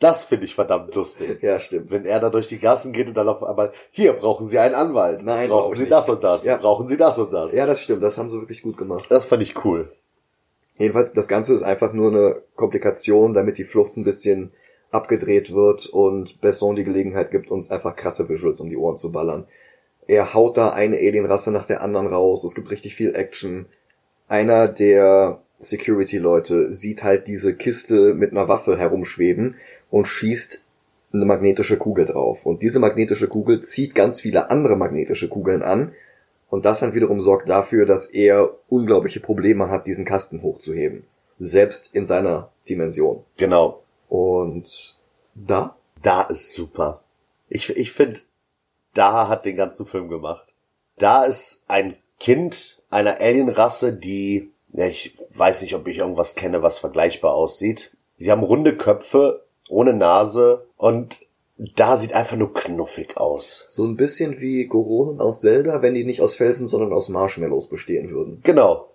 Das 0.00 0.22
finde 0.22 0.46
ich 0.46 0.54
verdammt 0.54 0.94
lustig. 0.94 1.42
Ja, 1.42 1.60
stimmt. 1.60 1.90
Wenn 1.90 2.06
er 2.06 2.20
da 2.20 2.30
durch 2.30 2.46
die 2.46 2.58
Gassen 2.58 2.92
geht 2.92 3.08
und 3.08 3.16
dann 3.16 3.28
auf 3.28 3.42
einmal, 3.42 3.70
hier 3.90 4.14
brauchen 4.14 4.48
Sie 4.48 4.58
einen 4.58 4.74
Anwalt. 4.74 5.22
Nein, 5.22 5.50
brauchen 5.50 5.76
Sie 5.76 5.82
nicht. 5.82 5.92
das 5.92 6.08
und 6.08 6.24
das. 6.24 6.44
Ja. 6.44 6.56
Brauchen 6.56 6.88
Sie 6.88 6.96
das 6.96 7.18
und 7.18 7.32
das. 7.32 7.52
Ja, 7.52 7.66
das 7.66 7.80
stimmt, 7.80 8.02
das 8.02 8.16
haben 8.16 8.30
sie 8.30 8.40
wirklich 8.40 8.62
gut 8.62 8.78
gemacht. 8.78 9.04
Das 9.10 9.26
fand 9.26 9.42
ich 9.42 9.62
cool. 9.64 9.92
Jedenfalls, 10.78 11.12
das 11.12 11.28
Ganze 11.28 11.52
ist 11.52 11.62
einfach 11.62 11.92
nur 11.92 12.10
eine 12.10 12.42
Komplikation, 12.54 13.34
damit 13.34 13.58
die 13.58 13.64
Flucht 13.64 13.98
ein 13.98 14.04
bisschen 14.04 14.52
abgedreht 14.90 15.54
wird 15.54 15.86
und 15.86 16.40
Besson 16.40 16.76
die 16.76 16.84
Gelegenheit 16.84 17.30
gibt, 17.30 17.50
uns 17.50 17.70
einfach 17.70 17.94
krasse 17.94 18.30
Visuals 18.30 18.60
um 18.60 18.70
die 18.70 18.78
Ohren 18.78 18.96
zu 18.96 19.12
ballern. 19.12 19.46
Er 20.06 20.32
haut 20.32 20.56
da 20.56 20.70
eine 20.70 20.96
Alienrasse 20.96 21.52
nach 21.52 21.66
der 21.66 21.82
anderen 21.82 22.06
raus, 22.06 22.42
es 22.42 22.54
gibt 22.54 22.70
richtig 22.70 22.94
viel 22.94 23.14
Action. 23.14 23.66
Einer 24.28 24.66
der 24.66 25.42
Security-Leute 25.60 26.72
sieht 26.72 27.04
halt 27.04 27.26
diese 27.26 27.54
Kiste 27.54 28.14
mit 28.14 28.32
einer 28.32 28.48
Waffe 28.48 28.76
herumschweben 28.76 29.56
und 29.90 30.06
schießt 30.06 30.62
eine 31.12 31.24
magnetische 31.24 31.76
Kugel 31.76 32.06
drauf. 32.06 32.46
Und 32.46 32.62
diese 32.62 32.78
magnetische 32.78 33.28
Kugel 33.28 33.62
zieht 33.62 33.94
ganz 33.94 34.20
viele 34.20 34.50
andere 34.50 34.76
magnetische 34.76 35.28
Kugeln 35.28 35.62
an. 35.62 35.92
Und 36.48 36.64
das 36.64 36.80
dann 36.80 36.94
wiederum 36.94 37.20
sorgt 37.20 37.48
dafür, 37.48 37.86
dass 37.86 38.06
er 38.06 38.56
unglaubliche 38.68 39.20
Probleme 39.20 39.68
hat, 39.68 39.86
diesen 39.86 40.04
Kasten 40.04 40.42
hochzuheben. 40.42 41.04
Selbst 41.38 41.90
in 41.92 42.06
seiner 42.06 42.50
Dimension. 42.68 43.24
Genau. 43.36 43.82
Und 44.08 44.96
da? 45.34 45.76
Da 46.02 46.22
ist 46.22 46.52
super. 46.52 47.04
Ich, 47.48 47.70
ich 47.76 47.92
finde, 47.92 48.20
da 48.94 49.28
hat 49.28 49.44
den 49.44 49.56
ganzen 49.56 49.86
Film 49.86 50.08
gemacht. 50.08 50.54
Da 50.98 51.24
ist 51.24 51.64
ein 51.68 51.96
Kind 52.18 52.80
einer 52.90 53.20
Alienrasse, 53.20 53.92
die, 53.92 54.50
ja, 54.72 54.86
ich 54.86 55.16
weiß 55.34 55.62
nicht, 55.62 55.74
ob 55.74 55.86
ich 55.88 55.98
irgendwas 55.98 56.34
kenne, 56.34 56.62
was 56.62 56.78
vergleichbar 56.78 57.34
aussieht. 57.34 57.96
Sie 58.18 58.30
haben 58.30 58.42
runde 58.42 58.76
Köpfe, 58.76 59.44
ohne 59.68 59.92
Nase 59.92 60.66
und 60.76 61.20
da 61.76 61.96
sieht 61.96 62.14
einfach 62.14 62.36
nur 62.36 62.54
knuffig 62.54 63.18
aus. 63.18 63.66
So 63.68 63.84
ein 63.84 63.96
bisschen 63.96 64.40
wie 64.40 64.66
Goronen 64.66 65.20
aus 65.20 65.40
Zelda, 65.40 65.82
wenn 65.82 65.94
die 65.94 66.04
nicht 66.04 66.22
aus 66.22 66.34
Felsen, 66.34 66.66
sondern 66.66 66.92
aus 66.92 67.10
Marshmallows 67.10 67.68
bestehen 67.68 68.10
würden. 68.10 68.40
Genau. 68.42 68.88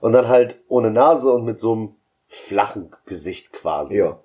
Und 0.00 0.12
dann 0.12 0.28
halt 0.28 0.60
ohne 0.68 0.90
Nase 0.90 1.30
und 1.30 1.44
mit 1.44 1.58
so 1.58 1.72
einem 1.72 1.94
flachen 2.28 2.90
Gesicht 3.04 3.52
quasi. 3.52 3.98
Ja. 3.98 4.18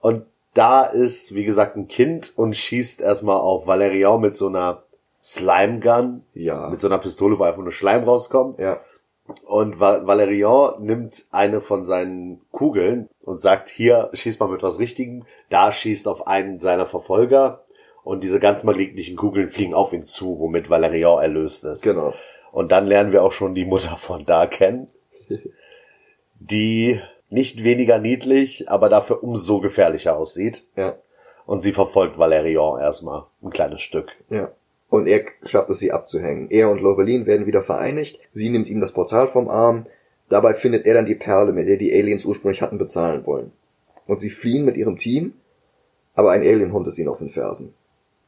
Und 0.00 0.24
da 0.54 0.84
ist, 0.84 1.34
wie 1.34 1.44
gesagt, 1.44 1.76
ein 1.76 1.88
Kind 1.88 2.32
und 2.36 2.56
schießt 2.56 3.02
erstmal 3.02 3.36
auf 3.36 3.66
Valerian 3.66 4.20
mit 4.20 4.36
so 4.36 4.48
einer 4.48 4.82
Slime 5.22 5.80
Gun. 5.80 6.24
Ja. 6.34 6.70
Mit 6.70 6.80
so 6.80 6.86
einer 6.86 6.98
Pistole, 6.98 7.38
wo 7.38 7.42
einfach 7.44 7.62
nur 7.62 7.72
Schleim 7.72 8.04
rauskommt. 8.04 8.58
Ja. 8.58 8.80
Und 9.46 9.80
Va- 9.80 10.06
Valerian 10.06 10.82
nimmt 10.82 11.24
eine 11.30 11.60
von 11.60 11.84
seinen 11.84 12.40
Kugeln 12.52 13.08
und 13.22 13.40
sagt, 13.40 13.68
hier, 13.68 14.10
schieß 14.12 14.38
mal 14.38 14.48
mit 14.48 14.62
was 14.62 14.78
Richtigem. 14.78 15.24
Da 15.48 15.72
schießt 15.72 16.08
auf 16.08 16.26
einen 16.26 16.58
seiner 16.58 16.86
Verfolger. 16.86 17.62
Und 18.02 18.24
diese 18.24 18.40
ganz 18.40 18.64
magnetischen 18.64 19.16
Kugeln 19.16 19.50
fliegen 19.50 19.74
auf 19.74 19.92
ihn 19.92 20.04
zu, 20.06 20.38
womit 20.38 20.70
Valerian 20.70 21.20
erlöst 21.20 21.64
ist. 21.64 21.82
Genau. 21.82 22.14
Und 22.52 22.72
dann 22.72 22.86
lernen 22.86 23.12
wir 23.12 23.22
auch 23.22 23.32
schon 23.32 23.54
die 23.54 23.64
Mutter 23.66 23.96
von 23.96 24.24
da 24.24 24.46
kennen, 24.46 24.86
die 26.40 27.00
nicht 27.28 27.62
weniger 27.64 27.98
niedlich, 27.98 28.68
aber 28.70 28.88
dafür 28.88 29.22
umso 29.22 29.60
gefährlicher 29.60 30.16
aussieht. 30.16 30.64
Ja. 30.76 30.96
Und 31.46 31.60
sie 31.62 31.72
verfolgt 31.72 32.18
Valerian 32.18 32.80
erstmal 32.80 33.24
ein 33.42 33.50
kleines 33.50 33.80
Stück. 33.82 34.16
Ja. 34.30 34.50
Und 34.90 35.06
er 35.06 35.24
schafft 35.44 35.70
es, 35.70 35.78
sie 35.78 35.92
abzuhängen. 35.92 36.50
Er 36.50 36.68
und 36.68 36.80
Lorelin 36.80 37.24
werden 37.24 37.46
wieder 37.46 37.62
vereinigt. 37.62 38.20
Sie 38.30 38.50
nimmt 38.50 38.68
ihm 38.68 38.80
das 38.80 38.92
Portal 38.92 39.28
vom 39.28 39.48
Arm. 39.48 39.86
Dabei 40.28 40.52
findet 40.54 40.84
er 40.84 40.94
dann 40.94 41.06
die 41.06 41.14
Perle, 41.14 41.52
mit 41.52 41.68
der 41.68 41.76
die 41.76 41.92
Aliens 41.92 42.24
ursprünglich 42.24 42.60
hatten 42.60 42.78
bezahlen 42.78 43.24
wollen. 43.24 43.52
Und 44.06 44.18
sie 44.18 44.30
fliehen 44.30 44.64
mit 44.64 44.76
ihrem 44.76 44.96
Team, 44.96 45.34
aber 46.14 46.32
ein 46.32 46.40
Alienhund 46.40 46.86
ist 46.88 46.98
ihnen 46.98 47.08
auf 47.08 47.18
den 47.18 47.28
Fersen. 47.28 47.74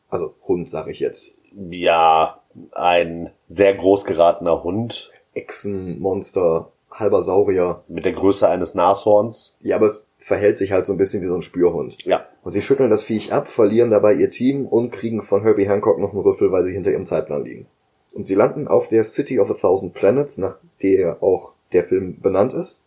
Also 0.09 0.35
Hund, 0.47 0.69
sag 0.69 0.87
ich 0.88 1.00
jetzt. 1.00 1.33
Ja, 1.71 2.40
ein 2.73 3.31
sehr 3.49 3.75
groß 3.75 4.04
geratener 4.04 4.62
Hund 4.62 5.11
Echsenmonster, 5.35 6.71
halber 6.90 7.23
Saurier. 7.23 7.83
mit 7.88 8.04
der 8.04 8.12
Größe 8.12 8.49
eines 8.49 8.75
Nashorns. 8.75 9.57
Ja, 9.61 9.76
aber 9.76 9.87
es 9.87 10.04
verhält 10.22 10.56
sich 10.56 10.72
halt 10.72 10.86
so 10.86 10.92
ein 10.92 10.98
bisschen 10.98 11.22
wie 11.22 11.26
so 11.26 11.34
ein 11.34 11.42
Spürhund. 11.42 11.96
Ja, 12.04 12.26
Und 12.42 12.52
sie 12.52 12.62
schütteln 12.62 12.90
das 12.90 13.02
Viech 13.02 13.32
ab, 13.32 13.48
verlieren 13.48 13.90
dabei 13.90 14.14
ihr 14.14 14.30
Team 14.30 14.66
und 14.66 14.90
kriegen 14.90 15.22
von 15.22 15.42
Herbie 15.42 15.68
Hancock 15.68 15.98
noch 15.98 16.12
einen 16.12 16.22
Rüffel, 16.22 16.52
weil 16.52 16.64
sie 16.64 16.72
hinter 16.72 16.90
ihrem 16.90 17.06
Zeitplan 17.06 17.44
liegen. 17.44 17.66
Und 18.12 18.26
sie 18.26 18.34
landen 18.34 18.68
auf 18.68 18.88
der 18.88 19.04
City 19.04 19.40
of 19.40 19.50
a 19.50 19.54
Thousand 19.54 19.94
Planets, 19.94 20.38
nach 20.38 20.58
der 20.82 21.22
auch 21.22 21.54
der 21.72 21.84
Film 21.84 22.20
benannt 22.20 22.52
ist. 22.52 22.80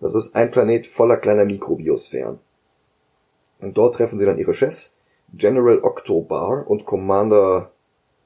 Das 0.00 0.14
ist 0.14 0.34
ein 0.34 0.50
Planet 0.50 0.86
voller 0.86 1.16
kleiner 1.16 1.44
Mikrobiosphären. 1.44 2.38
Und 3.60 3.76
dort 3.76 3.96
treffen 3.96 4.18
sie 4.18 4.24
dann 4.24 4.38
ihre 4.38 4.54
Chefs, 4.54 4.94
General 5.34 5.80
Octobar 5.82 6.68
und 6.68 6.86
Commander, 6.86 7.72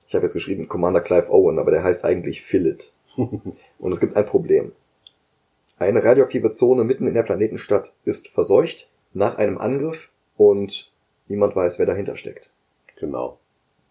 ich 0.07 0.15
habe 0.15 0.25
jetzt 0.25 0.35
geschrieben 0.35 0.69
Commander 0.69 1.01
Clive 1.01 1.31
Owen, 1.31 1.59
aber 1.59 1.71
der 1.71 1.83
heißt 1.83 2.05
eigentlich 2.05 2.43
Philid. 2.43 2.93
und 3.17 3.93
es 3.93 4.01
gibt 4.01 4.17
ein 4.17 4.27
Problem. 4.27 4.73
Eine 5.83 6.05
radioaktive 6.05 6.53
Zone 6.53 6.85
mitten 6.85 7.09
in 7.09 7.15
der 7.15 7.25
Planetenstadt 7.25 7.93
ist 8.05 8.29
verseucht 8.29 8.89
nach 9.15 9.37
einem 9.37 9.59
Angriff 9.59 10.11
und 10.37 10.93
niemand 11.27 11.57
weiß, 11.57 11.81
wer 11.81 11.87
dahinter 11.87 12.15
steckt. 12.15 12.51
genau. 13.01 13.39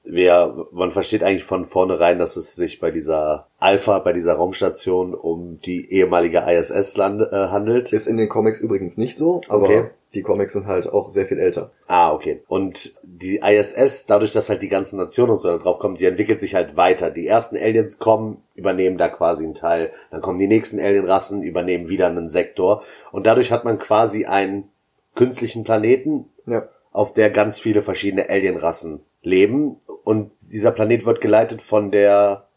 Wer, 0.03 0.65
man 0.71 0.91
versteht 0.91 1.21
eigentlich 1.23 1.43
von 1.43 1.65
vornherein, 1.65 2.17
dass 2.17 2.35
es 2.35 2.55
sich 2.55 2.79
bei 2.79 2.89
dieser 2.89 3.47
Alpha, 3.59 3.99
bei 3.99 4.13
dieser 4.13 4.33
Raumstation 4.33 5.13
um 5.13 5.59
die 5.59 5.91
ehemalige 5.93 6.43
ISS 6.47 6.97
land, 6.97 7.21
äh, 7.21 7.35
handelt. 7.49 7.93
Ist 7.93 8.07
in 8.07 8.17
den 8.17 8.27
Comics 8.27 8.59
übrigens 8.59 8.97
nicht 8.97 9.15
so, 9.15 9.41
aber 9.47 9.65
Okay. 9.65 9.83
die 10.15 10.23
Comics 10.23 10.53
sind 10.53 10.65
halt 10.65 10.91
auch 10.91 11.09
sehr 11.09 11.27
viel 11.27 11.37
älter. 11.37 11.69
Ah, 11.85 12.13
okay. 12.13 12.41
Und 12.47 12.95
die 13.03 13.41
ISS, 13.43 14.07
dadurch, 14.07 14.31
dass 14.31 14.49
halt 14.49 14.63
die 14.63 14.69
ganzen 14.69 14.97
Nationen 14.97 15.33
und 15.33 15.37
so 15.39 15.49
da 15.49 15.57
drauf 15.59 15.77
kommen, 15.77 15.93
die 15.95 16.05
entwickelt 16.05 16.39
sich 16.39 16.55
halt 16.55 16.75
weiter. 16.75 17.11
Die 17.11 17.27
ersten 17.27 17.55
Aliens 17.55 17.99
kommen, 17.99 18.41
übernehmen 18.55 18.97
da 18.97 19.07
quasi 19.07 19.43
einen 19.43 19.53
Teil. 19.53 19.91
Dann 20.09 20.21
kommen 20.21 20.39
die 20.39 20.47
nächsten 20.47 20.79
Alienrassen, 20.79 21.43
übernehmen 21.43 21.89
wieder 21.89 22.07
einen 22.07 22.27
Sektor. 22.27 22.81
Und 23.11 23.27
dadurch 23.27 23.51
hat 23.51 23.65
man 23.65 23.77
quasi 23.77 24.25
einen 24.25 24.69
künstlichen 25.13 25.63
Planeten, 25.63 26.25
Ja. 26.47 26.67
auf 26.91 27.13
der 27.13 27.29
ganz 27.29 27.59
viele 27.59 27.83
verschiedene 27.83 28.29
Alienrassen 28.29 29.01
leben. 29.21 29.77
Und 30.03 30.31
dieser 30.41 30.71
Planet 30.71 31.05
wird 31.05 31.21
geleitet 31.21 31.61
von 31.61 31.91
der 31.91 32.47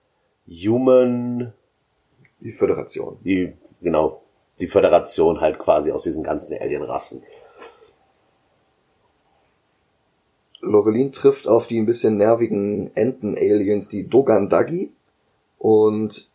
Human, 0.46 1.52
Die 2.40 2.52
Föderation. 2.52 3.18
die, 3.24 3.52
genau, 3.80 4.22
die 4.60 4.66
Föderation 4.66 5.40
halt 5.40 5.58
quasi 5.58 5.90
aus 5.90 6.02
diesen 6.02 6.22
ganzen 6.22 6.58
Alienrassen. 6.58 7.22
Lorelin 10.60 11.12
trifft 11.12 11.46
auf 11.46 11.66
die 11.66 11.78
ein 11.78 11.86
bisschen 11.86 12.16
nervigen 12.16 12.90
Enten-Aliens, 12.94 13.88
die 13.88 14.08
Dogandagi. 14.08 14.92
Und 15.58 16.30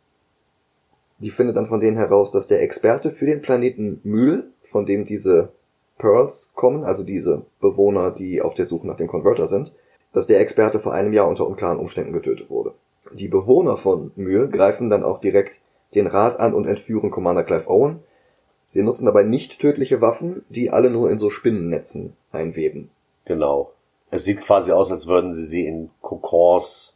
die 1.19 1.31
findet 1.31 1.57
dann 1.57 1.65
von 1.65 1.79
denen 1.79 1.97
heraus, 1.97 2.31
dass 2.31 2.47
der 2.47 2.61
Experte 2.61 3.11
für 3.11 3.25
den 3.25 3.41
Planeten 3.41 3.99
Mühl, 4.03 4.51
von 4.61 4.85
dem 4.85 5.05
diese 5.05 5.51
Pearls 5.97 6.49
kommen, 6.53 6.83
also 6.83 7.03
diese 7.03 7.45
Bewohner, 7.59 8.11
die 8.11 8.41
auf 8.41 8.53
der 8.53 8.65
Suche 8.65 8.87
nach 8.87 8.95
dem 8.95 9.07
Converter 9.07 9.47
sind, 9.47 9.73
dass 10.13 10.27
der 10.27 10.39
Experte 10.39 10.79
vor 10.79 10.93
einem 10.93 11.13
Jahr 11.13 11.27
unter 11.27 11.47
unklaren 11.47 11.79
Umständen 11.79 12.13
getötet 12.13 12.49
wurde. 12.49 12.73
Die 13.13 13.27
Bewohner 13.27 13.77
von 13.77 14.11
Mühl 14.15 14.49
greifen 14.49 14.89
dann 14.89 15.03
auch 15.03 15.19
direkt 15.19 15.61
den 15.95 16.07
Rat 16.07 16.39
an 16.39 16.53
und 16.53 16.67
entführen 16.67 17.11
Commander 17.11 17.43
Clive 17.43 17.69
Owen. 17.69 17.99
Sie 18.67 18.83
nutzen 18.83 19.05
dabei 19.05 19.23
nicht 19.23 19.59
tödliche 19.59 20.01
Waffen, 20.01 20.45
die 20.49 20.69
alle 20.69 20.91
nur 20.91 21.09
in 21.09 21.17
so 21.17 21.29
Spinnennetzen 21.29 22.15
einweben. 22.31 22.91
Genau. 23.25 23.71
Es 24.11 24.23
sieht 24.23 24.41
quasi 24.41 24.71
aus, 24.71 24.91
als 24.91 25.07
würden 25.07 25.31
sie 25.31 25.45
sie 25.45 25.65
in 25.65 25.89
Kokons 26.01 26.95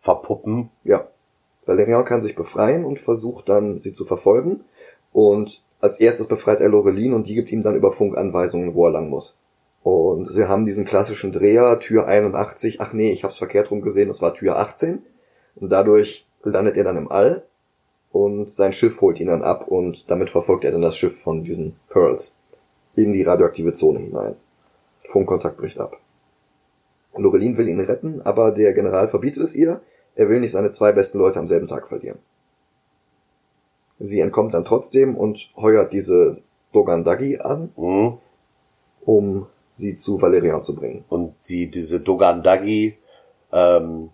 verpuppen. 0.00 0.70
Ja. 0.84 1.08
Valerian 1.64 2.04
kann 2.04 2.22
sich 2.22 2.34
befreien 2.34 2.84
und 2.84 2.98
versucht 2.98 3.48
dann, 3.48 3.78
sie 3.78 3.92
zu 3.92 4.04
verfolgen. 4.04 4.64
Und 5.12 5.62
als 5.80 6.00
erstes 6.00 6.26
befreit 6.26 6.60
er 6.60 6.68
Lorelin 6.68 7.14
und 7.14 7.28
die 7.28 7.34
gibt 7.34 7.52
ihm 7.52 7.62
dann 7.62 7.76
über 7.76 7.92
Funk 7.92 8.16
Anweisungen, 8.16 8.74
wo 8.74 8.86
er 8.86 8.92
lang 8.92 9.08
muss. 9.08 9.38
Und 9.82 10.26
sie 10.28 10.46
haben 10.46 10.64
diesen 10.64 10.84
klassischen 10.84 11.32
Dreher, 11.32 11.78
Tür 11.80 12.06
81, 12.06 12.80
ach 12.80 12.92
nee, 12.92 13.10
ich 13.12 13.24
hab's 13.24 13.38
verkehrt 13.38 13.70
rum 13.70 13.82
gesehen, 13.82 14.08
das 14.08 14.22
war 14.22 14.34
Tür 14.34 14.58
18. 14.58 15.02
Und 15.56 15.72
dadurch 15.72 16.26
landet 16.44 16.76
er 16.76 16.84
dann 16.84 16.96
im 16.96 17.10
All 17.10 17.44
und 18.12 18.48
sein 18.48 18.72
Schiff 18.72 19.00
holt 19.00 19.18
ihn 19.20 19.26
dann 19.26 19.42
ab 19.42 19.66
und 19.68 20.10
damit 20.10 20.30
verfolgt 20.30 20.64
er 20.64 20.72
dann 20.72 20.82
das 20.82 20.96
Schiff 20.96 21.20
von 21.20 21.44
diesen 21.44 21.76
Pearls 21.88 22.36
in 22.94 23.12
die 23.12 23.22
radioaktive 23.22 23.72
Zone 23.72 23.98
hinein. 24.00 24.36
Funkkontakt 25.04 25.56
bricht 25.56 25.78
ab. 25.80 25.96
Lorelin 27.16 27.58
will 27.58 27.68
ihn 27.68 27.80
retten, 27.80 28.22
aber 28.22 28.52
der 28.52 28.72
General 28.72 29.08
verbietet 29.08 29.42
es 29.42 29.54
ihr. 29.54 29.80
Er 30.14 30.28
will 30.28 30.40
nicht 30.40 30.52
seine 30.52 30.70
zwei 30.70 30.92
besten 30.92 31.18
Leute 31.18 31.38
am 31.38 31.46
selben 31.46 31.66
Tag 31.66 31.88
verlieren. 31.88 32.18
Sie 33.98 34.20
entkommt 34.20 34.54
dann 34.54 34.64
trotzdem 34.64 35.16
und 35.16 35.50
heuert 35.56 35.92
diese 35.92 36.38
Dogandagi 36.72 37.38
an, 37.38 37.72
Mhm. 37.76 38.18
um 39.04 39.46
sie 39.72 39.96
zu 39.96 40.20
Valerian 40.22 40.62
zu 40.62 40.76
bringen. 40.76 41.04
Und 41.08 41.34
sie, 41.40 41.68
diese 41.70 41.98
Dogandagi, 41.98 42.96
ähm, 43.52 44.10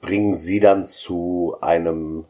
bringen 0.00 0.32
sie 0.32 0.60
dann 0.60 0.84
zu 0.86 1.56
einem 1.60 2.24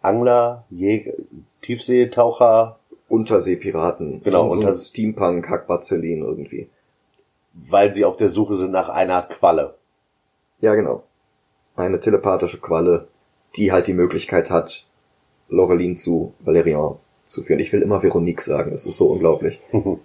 Angler, 0.00 0.64
Jäger, 0.70 1.12
Tiefseetaucher, 1.60 2.78
Unterseepiraten. 3.08 4.22
Genau, 4.22 4.48
So, 4.48 4.54
so 4.54 4.60
unter- 4.60 4.72
Steampunk, 4.74 5.48
Hackbazillin 5.48 6.22
irgendwie. 6.22 6.68
weil 7.52 7.92
sie 7.92 8.04
auf 8.04 8.16
der 8.16 8.30
Suche 8.30 8.54
sind 8.56 8.72
nach 8.72 8.88
einer 8.88 9.22
Qualle. 9.22 9.74
Ja, 10.60 10.74
genau. 10.74 11.04
Eine 11.76 12.00
telepathische 12.00 12.58
Qualle, 12.58 13.06
die 13.56 13.70
halt 13.70 13.86
die 13.86 13.92
Möglichkeit 13.92 14.50
hat, 14.50 14.86
Lorelin 15.48 15.96
zu 15.96 16.32
Valerian 16.40 16.96
zu 17.24 17.42
führen. 17.42 17.60
Ich 17.60 17.72
will 17.72 17.82
immer 17.82 18.02
Veronique 18.02 18.40
sagen, 18.40 18.70
das 18.72 18.86
ist 18.86 18.96
so 18.96 19.06
unglaublich. 19.08 19.60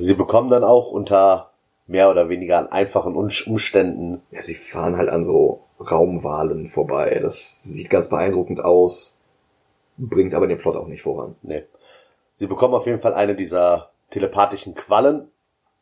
Sie 0.00 0.14
bekommen 0.14 0.48
dann 0.48 0.64
auch 0.64 0.90
unter 0.90 1.50
mehr 1.86 2.10
oder 2.10 2.28
weniger 2.28 2.58
an 2.58 2.68
einfachen 2.68 3.14
Umständen, 3.14 4.22
Ja, 4.30 4.40
sie 4.40 4.54
fahren 4.54 4.96
halt 4.96 5.08
an 5.08 5.22
so 5.22 5.64
Raumwahlen 5.78 6.66
vorbei. 6.66 7.18
Das 7.22 7.62
sieht 7.62 7.90
ganz 7.90 8.08
beeindruckend 8.08 8.60
aus, 8.60 9.16
bringt 9.98 10.34
aber 10.34 10.46
den 10.46 10.58
Plot 10.58 10.76
auch 10.76 10.86
nicht 10.88 11.02
voran. 11.02 11.36
nee. 11.42 11.64
Sie 12.36 12.48
bekommen 12.48 12.74
auf 12.74 12.86
jeden 12.86 12.98
Fall 12.98 13.14
eine 13.14 13.36
dieser 13.36 13.90
telepathischen 14.10 14.74
Quallen 14.74 15.28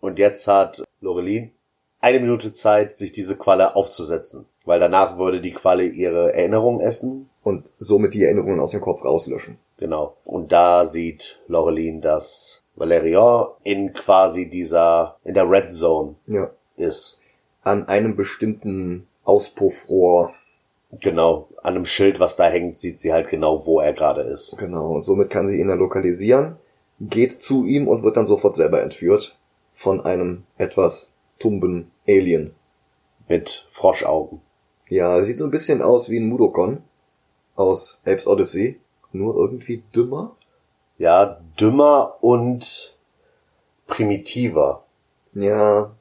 und 0.00 0.18
jetzt 0.18 0.46
hat 0.46 0.82
Lorelin 1.00 1.52
eine 2.00 2.20
Minute 2.20 2.52
Zeit, 2.52 2.96
sich 2.96 3.12
diese 3.12 3.36
Qualle 3.38 3.74
aufzusetzen, 3.74 4.46
weil 4.64 4.80
danach 4.80 5.16
würde 5.16 5.40
die 5.40 5.52
Qualle 5.52 5.84
ihre 5.86 6.34
Erinnerung 6.34 6.80
essen. 6.80 7.30
Und 7.44 7.72
somit 7.76 8.14
die 8.14 8.22
Erinnerungen 8.22 8.60
aus 8.60 8.70
dem 8.70 8.80
Kopf 8.80 9.04
rauslöschen. 9.04 9.58
Genau. 9.78 10.16
Und 10.24 10.52
da 10.52 10.86
sieht 10.86 11.40
Lorelin, 11.48 12.00
dass 12.00 12.61
Valerian 12.82 13.46
in 13.62 13.92
quasi 13.92 14.50
dieser, 14.50 15.16
in 15.24 15.34
der 15.34 15.48
Red 15.48 15.70
Zone 15.70 16.16
Ja. 16.26 16.50
ist. 16.76 17.18
An 17.62 17.86
einem 17.86 18.16
bestimmten 18.16 19.06
Auspuffrohr. 19.22 20.32
Genau. 21.00 21.48
An 21.62 21.76
einem 21.76 21.84
Schild, 21.84 22.18
was 22.18 22.34
da 22.36 22.48
hängt, 22.48 22.76
sieht 22.76 22.98
sie 22.98 23.12
halt 23.12 23.28
genau, 23.30 23.64
wo 23.66 23.78
er 23.80 23.92
gerade 23.92 24.22
ist. 24.22 24.56
Genau. 24.58 24.94
Und 24.94 25.02
somit 25.02 25.30
kann 25.30 25.46
sie 25.46 25.60
ihn 25.60 25.68
dann 25.68 25.78
lokalisieren, 25.78 26.56
geht 27.00 27.40
zu 27.40 27.64
ihm 27.64 27.86
und 27.86 28.02
wird 28.02 28.16
dann 28.16 28.26
sofort 28.26 28.56
selber 28.56 28.82
entführt. 28.82 29.38
Von 29.70 30.00
einem 30.04 30.42
etwas 30.58 31.12
tumben 31.38 31.90
Alien. 32.06 32.52
Mit 33.28 33.66
Froschaugen. 33.70 34.40
Ja, 34.88 35.22
sieht 35.22 35.38
so 35.38 35.44
ein 35.44 35.50
bisschen 35.52 35.80
aus 35.82 36.10
wie 36.10 36.18
ein 36.18 36.28
Mudokon 36.28 36.82
aus 37.54 38.02
Apes 38.04 38.26
Odyssey. 38.26 38.80
Nur 39.12 39.36
irgendwie 39.36 39.84
dümmer. 39.94 40.34
Ja, 40.98 41.40
dümmer 41.58 42.16
und 42.20 42.96
primitiver. 43.86 44.84
Ja. 45.34 45.92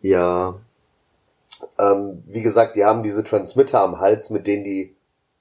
Ja. 0.00 0.54
Ähm, 1.78 2.22
wie 2.26 2.42
gesagt, 2.42 2.76
die 2.76 2.84
haben 2.84 3.02
diese 3.02 3.24
Transmitter 3.24 3.80
am 3.80 4.00
Hals, 4.00 4.30
mit 4.30 4.46
denen 4.46 4.64
die 4.64 4.94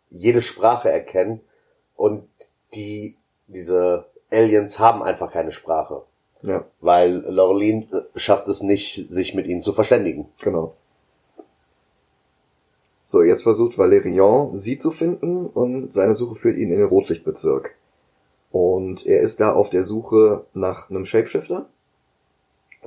jede 0.10 0.42
Sprache 0.42 0.90
erkennen. 0.90 1.42
Und 1.96 2.28
die, 2.74 3.18
diese 3.48 4.06
Aliens 4.32 4.80
haben 4.80 5.04
einfach 5.04 5.32
keine 5.32 5.52
Sprache. 5.52 6.04
Ja, 6.44 6.66
Weil 6.82 7.24
Lorelin 7.28 7.90
äh, 7.94 8.20
schafft 8.20 8.48
es 8.48 8.62
nicht, 8.62 9.12
sich 9.12 9.34
mit 9.34 9.48
ihnen 9.48 9.62
zu 9.62 9.74
verständigen. 9.74 10.30
genau. 10.42 10.76
So, 13.04 13.22
jetzt 13.22 13.44
versucht 13.44 13.78
Valerian, 13.78 14.56
sie 14.56 14.78
zu 14.78 14.90
finden 14.92 15.48
und 15.48 15.92
seine 15.92 16.14
Suche 16.14 16.36
führt 16.36 16.58
ihn 16.58 16.72
in 16.72 16.80
den 16.80 16.88
Rotlichtbezirk. 16.88 17.76
Und 18.52 19.06
er 19.06 19.20
ist 19.22 19.40
da 19.40 19.54
auf 19.54 19.70
der 19.70 19.84
Suche 19.84 20.46
nach 20.54 20.90
einem 20.90 21.06
Shapeshifter, 21.06 21.68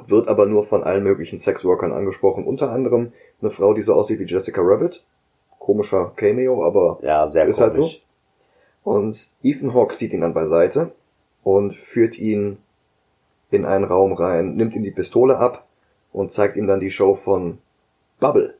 wird 0.07 0.29
aber 0.29 0.47
nur 0.47 0.65
von 0.65 0.85
allen 0.85 1.03
möglichen 1.03 1.39
Sexworkern 1.39 1.93
angesprochen, 1.93 2.45
unter 2.45 2.71
anderem 2.71 3.13
eine 3.41 3.51
Frau, 3.51 3.75
die 3.75 3.83
so 3.83 3.95
aussieht 3.95 4.19
wie 4.21 4.25
Jessica 4.25 4.61
Rabbit. 4.63 5.05
Komischer 5.59 6.13
Cameo, 6.17 6.65
aber 6.65 6.99
Ja, 7.03 7.27
sehr 7.27 7.45
Ist 7.45 7.57
komisch. 7.57 7.61
halt 7.61 7.75
so. 7.75 7.91
Und 8.85 9.29
Ethan 9.43 9.75
Hawke 9.75 9.97
zieht 9.97 10.13
ihn 10.13 10.21
dann 10.21 10.35
beiseite 10.35 10.93
und 11.43 11.75
führt 11.75 12.19
ihn 12.19 12.59
in 13.51 13.65
einen 13.65 13.85
Raum 13.85 14.13
rein, 14.13 14.55
nimmt 14.55 14.77
ihm 14.77 14.83
die 14.83 14.93
Pistole 14.93 15.39
ab 15.39 15.67
und 16.13 16.31
zeigt 16.31 16.57
ihm 16.57 16.67
dann 16.67 16.81
die 16.81 16.91
Show 16.91 17.15
von 17.15 17.59
Bubble, 18.21 18.56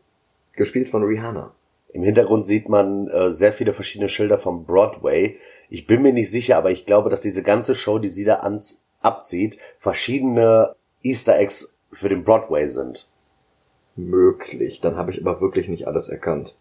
gespielt 0.57 0.89
von 0.89 1.03
Rihanna. 1.03 1.55
Im 1.93 2.03
Hintergrund 2.03 2.45
sieht 2.45 2.69
man 2.69 3.09
äh, 3.09 3.31
sehr 3.31 3.53
viele 3.53 3.73
verschiedene 3.73 4.09
Schilder 4.09 4.39
vom 4.39 4.65
Broadway. 4.65 5.39
Ich 5.71 5.87
bin 5.87 6.03
mir 6.03 6.13
nicht 6.13 6.31
sicher, 6.31 6.57
aber 6.57 6.71
ich 6.71 6.87
glaube, 6.87 7.11
dass 7.11 7.21
diese 7.21 7.43
ganze 7.43 7.75
Show, 7.75 7.99
die 7.99 8.09
sie 8.09 8.25
da 8.25 8.37
ans 8.37 8.83
abzieht, 9.01 9.59
verschiedene 9.79 10.75
Easter 11.03 11.39
Eggs 11.39 11.77
für 11.93 12.09
den 12.09 12.25
Broadway 12.25 12.69
sind. 12.69 13.11
Möglich, 13.95 14.81
dann 14.81 14.97
habe 14.97 15.11
ich 15.11 15.21
aber 15.21 15.41
wirklich 15.41 15.69
nicht 15.69 15.87
alles 15.87 16.09
erkannt. 16.09 16.57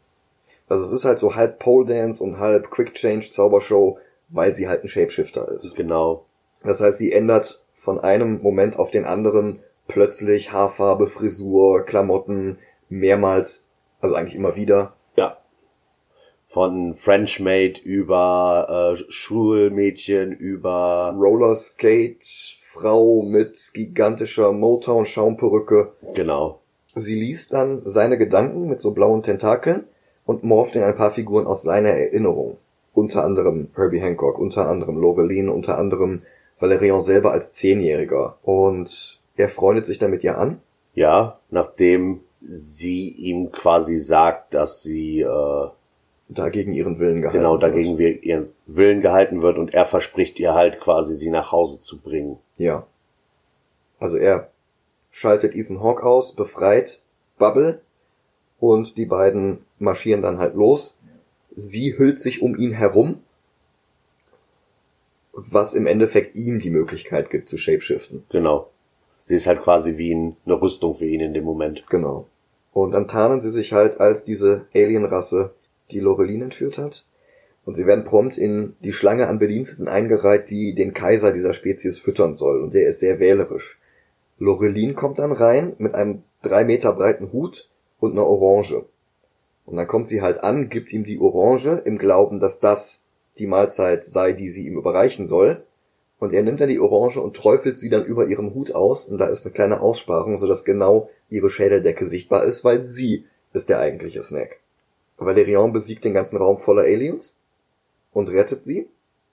Also 0.70 0.86
es 0.86 0.92
ist 0.92 1.06
halt 1.06 1.20
so 1.20 1.36
halb 1.36 1.60
Pole 1.60 1.86
Dance 1.86 2.24
und 2.24 2.40
halb 2.40 2.72
Quick 2.72 2.94
Change 2.94 3.30
Zaubershow, 3.30 4.00
weil 4.30 4.54
sie 4.54 4.68
halt 4.68 4.84
ein 4.84 4.88
Shapeshifter 4.88 5.48
ist. 5.50 5.76
Genau. 5.76 6.26
Das 6.64 6.82
heißt, 6.82 6.98
sie 6.98 7.12
ändert 7.12 7.62
von 7.72 8.00
einem 8.00 8.42
Moment 8.42 8.80
auf 8.80 8.90
den 8.90 9.06
anderen 9.06 9.60
plötzlich 9.88 10.52
Haarfarbe, 10.52 11.08
Frisur, 11.08 11.84
Klamotten, 11.86 12.58
mehrmals, 12.90 13.65
also 14.02 14.16
eigentlich 14.16 14.36
immer 14.36 14.56
wieder. 14.56 14.94
Ja. 15.18 15.38
Von 16.46 16.94
French 16.94 17.40
Maid 17.40 17.80
über 17.80 18.94
äh, 18.98 19.04
Schulmädchen 19.10 20.32
über 20.32 21.16
Rollerskate, 21.18 22.26
Frau 22.76 23.24
mit 23.24 23.72
gigantischer 23.74 24.52
Motown-Schaumperücke. 24.52 25.94
genau. 26.14 26.60
Sie 26.98 27.16
liest 27.16 27.52
dann 27.52 27.82
seine 27.84 28.18
Gedanken 28.18 28.68
mit 28.70 28.80
so 28.80 28.92
blauen 28.92 29.22
Tentakeln 29.22 29.84
und 30.26 30.44
morpht 30.46 30.76
in 30.76 30.84
ein 30.84 30.96
paar 30.96 31.12
Figuren 31.12 31.46
aus 31.46 31.62
seiner 31.64 31.90
Erinnerung. 31.90 32.58
Unter 32.94 33.26
anderem 33.26 33.70
Herbie 33.76 34.00
Hancock, 34.00 34.40
unter 34.40 34.70
anderem 34.70 34.98
Lorelin, 34.98 35.50
unter 35.50 35.78
anderem 35.78 36.22
Valerian 36.60 37.02
selber 37.02 37.32
als 37.32 37.52
Zehnjähriger. 37.52 38.38
Und 38.44 39.20
er 39.36 39.50
freundet 39.50 39.86
sich 39.86 39.98
dann 39.98 40.12
mit 40.12 40.24
ihr 40.24 40.38
an. 40.38 40.62
Ja, 40.94 41.40
nachdem 41.50 42.22
sie 42.48 43.10
ihm 43.10 43.52
quasi 43.52 43.98
sagt, 44.00 44.54
dass 44.54 44.84
sie 44.84 45.22
äh, 45.22 45.68
dagegen 46.30 46.74
ihren 46.74 47.00
Willen 47.00 47.22
gehalten 47.22 47.40
genau 47.40 47.54
wird. 47.54 47.64
dagegen 47.64 47.98
wir 47.98 48.24
ihren 48.24 48.50
Willen 48.66 49.02
gehalten 49.02 49.42
wird 49.42 49.58
und 49.58 49.74
er 49.74 49.86
verspricht 49.86 50.40
ihr 50.40 50.54
halt 50.54 50.80
quasi, 50.80 51.16
sie 51.16 51.32
nach 51.32 51.52
Hause 51.52 51.80
zu 51.80 52.02
bringen. 52.02 52.38
Ja. 52.58 52.88
Also 54.00 54.18
er 54.18 54.50
schaltet 55.12 55.56
Ethan 55.56 55.82
Hawke 55.82 56.04
aus, 56.04 56.34
befreit 56.34 57.02
Bubble 57.38 57.82
und 58.60 58.98
die 58.98 59.06
beiden 59.06 59.60
marschieren 59.80 60.22
dann 60.22 60.40
halt 60.40 60.56
los. 60.56 60.98
Sie 61.54 61.98
hüllt 61.98 62.20
sich 62.20 62.42
um 62.42 62.56
ihn 62.56 62.74
herum, 62.74 63.22
was 65.32 65.74
im 65.74 65.86
Endeffekt 65.86 66.36
ihm 66.36 66.60
die 66.60 66.70
Möglichkeit 66.70 67.30
gibt 67.30 67.50
zu 67.50 67.58
shapeshiften. 67.58 68.26
Genau. 68.30 68.70
Sie 69.26 69.36
ist 69.36 69.48
halt 69.48 69.62
quasi 69.62 69.98
wie 69.98 70.14
ein, 70.14 70.38
eine 70.46 70.62
Rüstung 70.62 70.96
für 70.96 71.06
ihn 71.06 71.22
in 71.22 71.34
dem 71.34 71.44
Moment. 71.44 71.84
Genau. 71.90 72.28
Und 72.76 72.92
dann 72.92 73.08
tarnen 73.08 73.40
sie 73.40 73.52
sich 73.52 73.72
halt 73.72 74.02
als 74.02 74.26
diese 74.26 74.66
Alienrasse, 74.76 75.54
die 75.92 76.02
Lorelin 76.02 76.42
entführt 76.42 76.78
hat. 76.78 77.06
Und 77.64 77.74
sie 77.74 77.88
werden 77.88 78.04
prompt 78.04 78.38
in 78.38 78.76
die 78.82 78.92
Schlange 78.92 79.28
an 79.28 79.40
Bediensteten 79.40 79.88
eingereiht, 79.88 80.50
die 80.50 80.76
den 80.76 80.94
Kaiser 80.94 81.32
dieser 81.32 81.54
Spezies 81.54 82.00
füttern 82.00 82.36
soll. 82.36 82.62
Und 82.62 82.74
der 82.74 82.90
ist 82.90 83.00
sehr 83.00 83.20
wählerisch. 83.20 83.80
Lorelin 84.40 84.94
kommt 84.94 85.20
dann 85.20 85.32
rein 85.32 85.76
mit 85.78 85.96
einem 85.96 86.24
drei 86.42 86.66
Meter 86.66 86.92
breiten 86.92 87.32
Hut 87.32 87.70
und 88.02 88.12
einer 88.12 88.28
Orange. 88.28 88.84
Und 89.66 89.78
dann 89.78 89.88
kommt 89.88 90.10
sie 90.10 90.22
halt 90.22 90.44
an, 90.44 90.68
gibt 90.68 90.92
ihm 90.92 91.06
die 91.06 91.22
Orange 91.22 91.82
im 91.86 91.98
Glauben, 91.98 92.42
dass 92.42 92.60
das 92.60 93.04
die 93.40 93.48
Mahlzeit 93.48 94.04
sei, 94.04 94.34
die 94.34 94.50
sie 94.50 94.68
ihm 94.68 94.78
überreichen 94.78 95.26
soll. 95.26 95.64
Und 96.20 96.34
er 96.34 96.44
nimmt 96.44 96.60
dann 96.60 96.68
die 96.68 96.82
Orange 96.82 97.22
und 97.22 97.38
träufelt 97.38 97.80
sie 97.80 97.88
dann 97.88 98.04
über 98.04 98.28
ihrem 98.28 98.54
Hut 98.54 98.76
aus. 98.76 99.06
Und 99.06 99.18
da 99.18 99.28
ist 99.28 99.46
eine 99.46 99.54
kleine 99.54 99.80
Aussparung, 99.80 100.38
sodass 100.38 100.66
genau 100.66 101.10
ihre 101.30 101.50
Schädeldecke 101.50 102.06
sichtbar 102.06 102.44
ist, 102.44 102.64
weil 102.64 102.82
sie 102.82 103.26
ist 103.54 103.70
der 103.70 103.80
eigentliche 103.80 104.22
Snack. 104.22 104.60
Valerian 105.18 105.72
besiegt 105.72 106.04
den 106.04 106.14
ganzen 106.14 106.38
Raum 106.38 106.58
voller 106.58 106.84
Aliens 106.84 107.36
und 108.12 108.30
rettet 108.30 108.64
sie. 108.64 108.88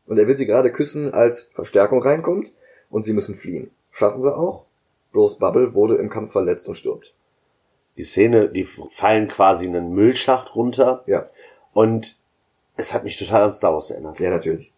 Und 0.09 0.18
er 0.18 0.26
will 0.26 0.37
sie 0.37 0.46
gerade 0.46 0.72
küssen, 0.72 1.12
als 1.14 1.42
Verstärkung 1.52 2.02
reinkommt 2.02 2.52
und 2.90 3.05
sie 3.05 3.12
müssen 3.12 3.35
fliehen. 3.35 3.70
Schaffen 3.90 4.22
sie 4.22 4.35
auch. 4.35 4.66
Bloß 5.12 5.38
Bubble 5.38 5.74
wurde 5.74 5.96
im 5.96 6.09
Kampf 6.09 6.33
verletzt 6.33 6.66
und 6.68 6.74
stirbt. 6.74 7.12
Die 7.96 8.05
Szene, 8.05 8.48
die 8.48 8.64
fallen 8.64 9.28
quasi 9.28 9.66
in 9.66 9.76
einen 9.76 9.92
Müllschacht 9.92 10.55
runter. 10.57 11.05
Ja. 11.07 11.24
Und 11.72 12.16
es 12.76 12.92
hat 12.92 13.05
mich 13.05 13.18
total 13.18 13.42
an 13.42 13.52
Star 13.52 13.74
Wars 13.74 13.90
erinnert. 13.90 14.18
Ja, 14.18 14.31
natürlich. 14.31 14.72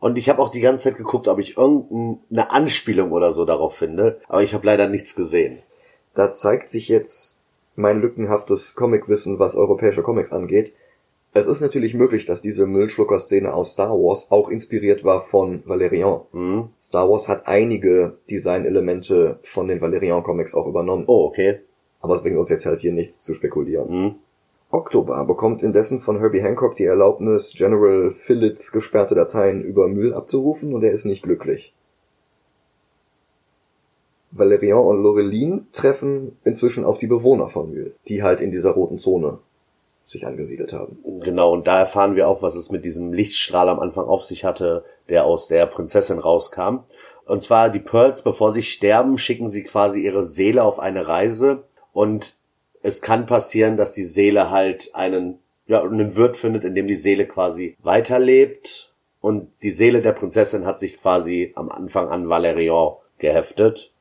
Und 0.00 0.16
ich 0.16 0.28
habe 0.28 0.40
auch 0.40 0.48
die 0.48 0.60
ganze 0.60 0.84
Zeit 0.84 0.96
geguckt, 0.96 1.28
ob 1.28 1.38
ich 1.38 1.56
irgendeine 1.56 2.50
Anspielung 2.50 3.12
oder 3.12 3.32
so 3.32 3.44
darauf 3.44 3.76
finde. 3.76 4.20
Aber 4.28 4.42
ich 4.42 4.54
habe 4.54 4.66
leider 4.66 4.88
nichts 4.88 5.14
gesehen. 5.14 5.62
Da 6.14 6.32
zeigt 6.32 6.70
sich 6.70 6.88
jetzt 6.88 7.36
mein 7.76 8.00
lückenhaftes 8.00 8.74
Comicwissen, 8.74 9.38
was 9.38 9.56
europäische 9.56 10.02
Comics 10.02 10.32
angeht. 10.32 10.74
Es 11.34 11.46
ist 11.46 11.60
natürlich 11.60 11.94
möglich, 11.94 12.24
dass 12.24 12.42
diese 12.42 12.66
Müllschlucker-Szene 12.66 13.52
aus 13.52 13.72
Star 13.72 13.92
Wars 13.92 14.26
auch 14.30 14.48
inspiriert 14.48 15.04
war 15.04 15.20
von 15.20 15.62
Valerian. 15.66 16.22
Hm? 16.32 16.70
Star 16.82 17.08
Wars 17.08 17.28
hat 17.28 17.46
einige 17.46 18.18
Designelemente 18.30 19.38
von 19.42 19.68
den 19.68 19.80
Valerian-Comics 19.80 20.54
auch 20.54 20.66
übernommen. 20.66 21.04
Oh, 21.06 21.26
okay. 21.26 21.60
Aber 22.00 22.14
es 22.14 22.22
bringt 22.22 22.38
uns 22.38 22.48
jetzt 22.48 22.66
halt 22.66 22.80
hier 22.80 22.92
nichts 22.92 23.22
zu 23.22 23.34
spekulieren. 23.34 23.88
Hm? 23.88 24.14
Oktober 24.70 25.24
bekommt 25.24 25.62
indessen 25.62 25.98
von 25.98 26.18
Herbie 26.18 26.42
Hancock 26.42 26.74
die 26.74 26.84
Erlaubnis, 26.84 27.54
General 27.56 28.10
Phillits 28.10 28.70
gesperrte 28.70 29.14
Dateien 29.14 29.62
über 29.62 29.88
Müll 29.88 30.12
abzurufen 30.12 30.74
und 30.74 30.84
er 30.84 30.92
ist 30.92 31.06
nicht 31.06 31.22
glücklich. 31.22 31.74
Valerian 34.30 34.78
und 34.78 35.02
Lorelin 35.02 35.66
treffen 35.72 36.36
inzwischen 36.44 36.84
auf 36.84 36.98
die 36.98 37.06
Bewohner 37.06 37.48
von 37.48 37.70
Mühl, 37.70 37.94
die 38.08 38.22
halt 38.22 38.40
in 38.40 38.50
dieser 38.50 38.72
roten 38.72 38.98
Zone 38.98 39.38
sich 40.04 40.26
angesiedelt 40.26 40.72
haben. 40.72 40.98
Genau, 41.22 41.52
und 41.52 41.66
da 41.66 41.80
erfahren 41.80 42.16
wir 42.16 42.28
auch, 42.28 42.42
was 42.42 42.54
es 42.54 42.70
mit 42.70 42.84
diesem 42.84 43.12
Lichtstrahl 43.12 43.68
am 43.68 43.80
Anfang 43.80 44.06
auf 44.06 44.24
sich 44.24 44.44
hatte, 44.44 44.84
der 45.08 45.24
aus 45.24 45.48
der 45.48 45.66
Prinzessin 45.66 46.18
rauskam. 46.18 46.80
Und 47.26 47.42
zwar 47.42 47.68
die 47.68 47.78
Pearls, 47.78 48.22
bevor 48.22 48.52
sie 48.52 48.62
sterben, 48.62 49.18
schicken 49.18 49.48
sie 49.48 49.64
quasi 49.64 50.00
ihre 50.00 50.24
Seele 50.24 50.64
auf 50.64 50.78
eine 50.78 51.06
Reise 51.06 51.64
und 51.92 52.36
es 52.82 53.02
kann 53.02 53.26
passieren, 53.26 53.76
dass 53.76 53.92
die 53.92 54.04
Seele 54.04 54.50
halt 54.50 54.94
einen, 54.94 55.38
ja, 55.66 55.82
einen 55.82 56.16
Wirt 56.16 56.36
findet, 56.36 56.64
in 56.64 56.74
dem 56.74 56.86
die 56.86 56.96
Seele 56.96 57.26
quasi 57.26 57.76
weiterlebt 57.82 58.94
und 59.20 59.50
die 59.62 59.70
Seele 59.70 60.00
der 60.00 60.12
Prinzessin 60.12 60.64
hat 60.64 60.78
sich 60.78 61.00
quasi 61.00 61.52
am 61.54 61.70
Anfang 61.70 62.08
an 62.08 62.28
Valerian 62.28 62.94
geheftet. 63.18 63.92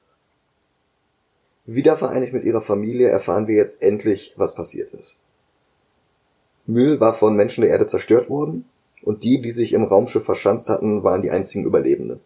Wiedervereinigt 1.69 2.31
mit 2.31 2.45
ihrer 2.45 2.61
Familie 2.61 3.09
erfahren 3.09 3.47
wir 3.47 3.55
jetzt 3.55 3.83
endlich, 3.83 4.33
was 4.37 4.55
passiert 4.55 4.91
ist. 4.93 5.17
Müll 6.65 7.01
war 7.01 7.13
von 7.13 7.35
Menschen 7.35 7.61
der 7.61 7.71
Erde 7.71 7.87
zerstört 7.87 8.29
worden 8.29 8.63
und 9.03 9.23
die, 9.23 9.41
die 9.41 9.51
sich 9.51 9.73
im 9.73 9.83
Raumschiff 9.83 10.23
verschanzt 10.23 10.69
hatten, 10.69 11.03
waren 11.03 11.21
die 11.21 11.29
einzigen 11.29 11.65
Überlebenden. 11.65 12.21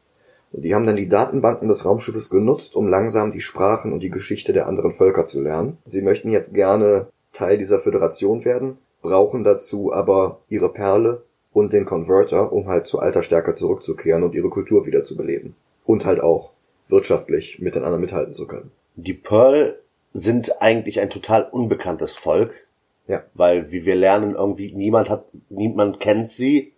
Und 0.52 0.64
die 0.64 0.76
haben 0.76 0.86
dann 0.86 0.96
die 0.96 1.10
Datenbanken 1.10 1.70
des 1.70 1.86
Raumschiffes 1.86 2.30
genutzt, 2.30 2.76
um 2.76 2.88
langsam 2.88 3.32
die 3.32 3.42
Sprachen 3.42 3.94
und 3.94 4.04
die 4.04 4.12
Geschichte 4.12 4.54
der 4.54 4.68
anderen 4.68 4.92
Völker 4.92 5.26
zu 5.26 5.42
lernen. 5.42 5.80
Sie 5.86 6.04
möchten 6.04 6.30
jetzt 6.30 6.54
gerne 6.54 7.08
Teil 7.34 7.58
dieser 7.58 7.80
Föderation 7.80 8.46
werden, 8.46 8.78
brauchen 9.02 9.44
dazu 9.44 9.92
aber 9.92 10.42
ihre 10.50 10.72
Perle 10.72 11.24
und 11.52 11.74
den 11.74 11.86
Converter, 11.86 12.54
um 12.54 12.68
halt 12.68 12.86
zu 12.86 13.00
alter 13.00 13.24
Stärke 13.24 13.56
zurückzukehren 13.56 14.22
und 14.22 14.36
ihre 14.36 14.50
Kultur 14.50 14.86
wieder 14.86 15.02
zu 15.02 15.18
beleben. 15.18 15.56
Und 15.84 16.06
halt 16.06 16.20
auch 16.20 16.52
wirtschaftlich 16.88 17.58
mit 17.60 17.74
den 17.74 17.84
anderen 17.84 18.02
mithalten 18.02 18.34
zu 18.34 18.46
können. 18.46 18.72
Die 19.04 19.14
Pearl 19.14 19.80
sind 20.14 20.62
eigentlich 20.62 21.00
ein 21.00 21.10
total 21.10 21.44
unbekanntes 21.50 22.16
Volk. 22.16 22.68
Ja. 23.08 23.24
Weil, 23.34 23.72
wie 23.72 23.84
wir 23.86 23.96
lernen, 23.96 24.36
irgendwie 24.36 24.74
niemand 24.74 25.10
hat, 25.10 25.26
niemand 25.50 26.00
kennt 26.00 26.30
sie, 26.30 26.74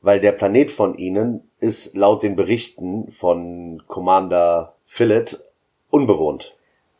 weil 0.00 0.20
der 0.20 0.32
Planet 0.32 0.70
von 0.70 0.94
ihnen 0.94 1.50
ist 1.58 1.96
laut 1.96 2.22
den 2.22 2.36
Berichten 2.36 3.10
von 3.10 3.82
Commander 3.88 4.76
Phillet 4.84 5.44
unbewohnt. 5.90 6.54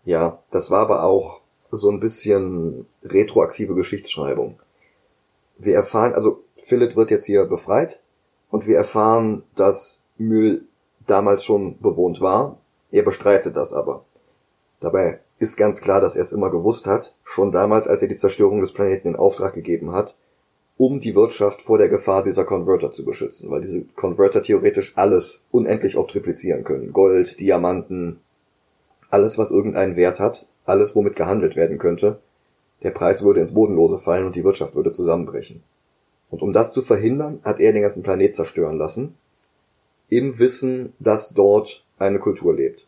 Ja, 0.04 0.42
das 0.50 0.70
war 0.70 0.80
aber 0.80 1.04
auch 1.04 1.40
so 1.70 1.88
ein 1.90 2.00
bisschen 2.00 2.87
retroaktive 3.04 3.74
Geschichtsschreibung. 3.74 4.58
Wir 5.56 5.76
erfahren, 5.76 6.14
also 6.14 6.42
Philip 6.58 6.96
wird 6.96 7.10
jetzt 7.10 7.26
hier 7.26 7.44
befreit 7.44 8.02
und 8.50 8.66
wir 8.66 8.76
erfahren, 8.76 9.44
dass 9.54 10.02
Müll 10.18 10.66
damals 11.06 11.44
schon 11.44 11.78
bewohnt 11.78 12.20
war. 12.20 12.58
Er 12.90 13.04
bestreitet 13.04 13.56
das 13.56 13.72
aber. 13.72 14.04
Dabei 14.84 15.20
ist 15.38 15.56
ganz 15.56 15.80
klar, 15.80 16.00
dass 16.00 16.14
er 16.14 16.22
es 16.22 16.32
immer 16.32 16.50
gewusst 16.50 16.86
hat, 16.86 17.14
schon 17.24 17.50
damals, 17.50 17.88
als 17.88 18.02
er 18.02 18.08
die 18.08 18.16
Zerstörung 18.16 18.60
des 18.60 18.72
Planeten 18.72 19.08
in 19.08 19.16
Auftrag 19.16 19.54
gegeben 19.54 19.92
hat, 19.92 20.16
um 20.76 21.00
die 21.00 21.14
Wirtschaft 21.14 21.62
vor 21.62 21.78
der 21.78 21.88
Gefahr 21.88 22.22
dieser 22.22 22.44
Converter 22.44 22.92
zu 22.92 23.04
beschützen, 23.04 23.50
weil 23.50 23.60
diese 23.60 23.84
Converter 23.96 24.42
theoretisch 24.42 24.92
alles 24.96 25.44
unendlich 25.50 25.96
oft 25.96 26.14
replizieren 26.14 26.64
können. 26.64 26.92
Gold, 26.92 27.40
Diamanten, 27.40 28.20
alles, 29.10 29.38
was 29.38 29.50
irgendeinen 29.50 29.96
Wert 29.96 30.20
hat, 30.20 30.46
alles, 30.64 30.94
womit 30.94 31.16
gehandelt 31.16 31.56
werden 31.56 31.78
könnte. 31.78 32.20
Der 32.82 32.90
Preis 32.90 33.22
würde 33.22 33.40
ins 33.40 33.54
Bodenlose 33.54 33.98
fallen 33.98 34.26
und 34.26 34.36
die 34.36 34.44
Wirtschaft 34.44 34.74
würde 34.74 34.92
zusammenbrechen. 34.92 35.62
Und 36.30 36.42
um 36.42 36.52
das 36.52 36.72
zu 36.72 36.82
verhindern, 36.82 37.40
hat 37.44 37.60
er 37.60 37.72
den 37.72 37.82
ganzen 37.82 38.02
Planet 38.02 38.34
zerstören 38.34 38.76
lassen, 38.76 39.14
im 40.08 40.38
Wissen, 40.38 40.92
dass 40.98 41.30
dort 41.30 41.84
eine 41.98 42.18
Kultur 42.18 42.54
lebt. 42.54 42.86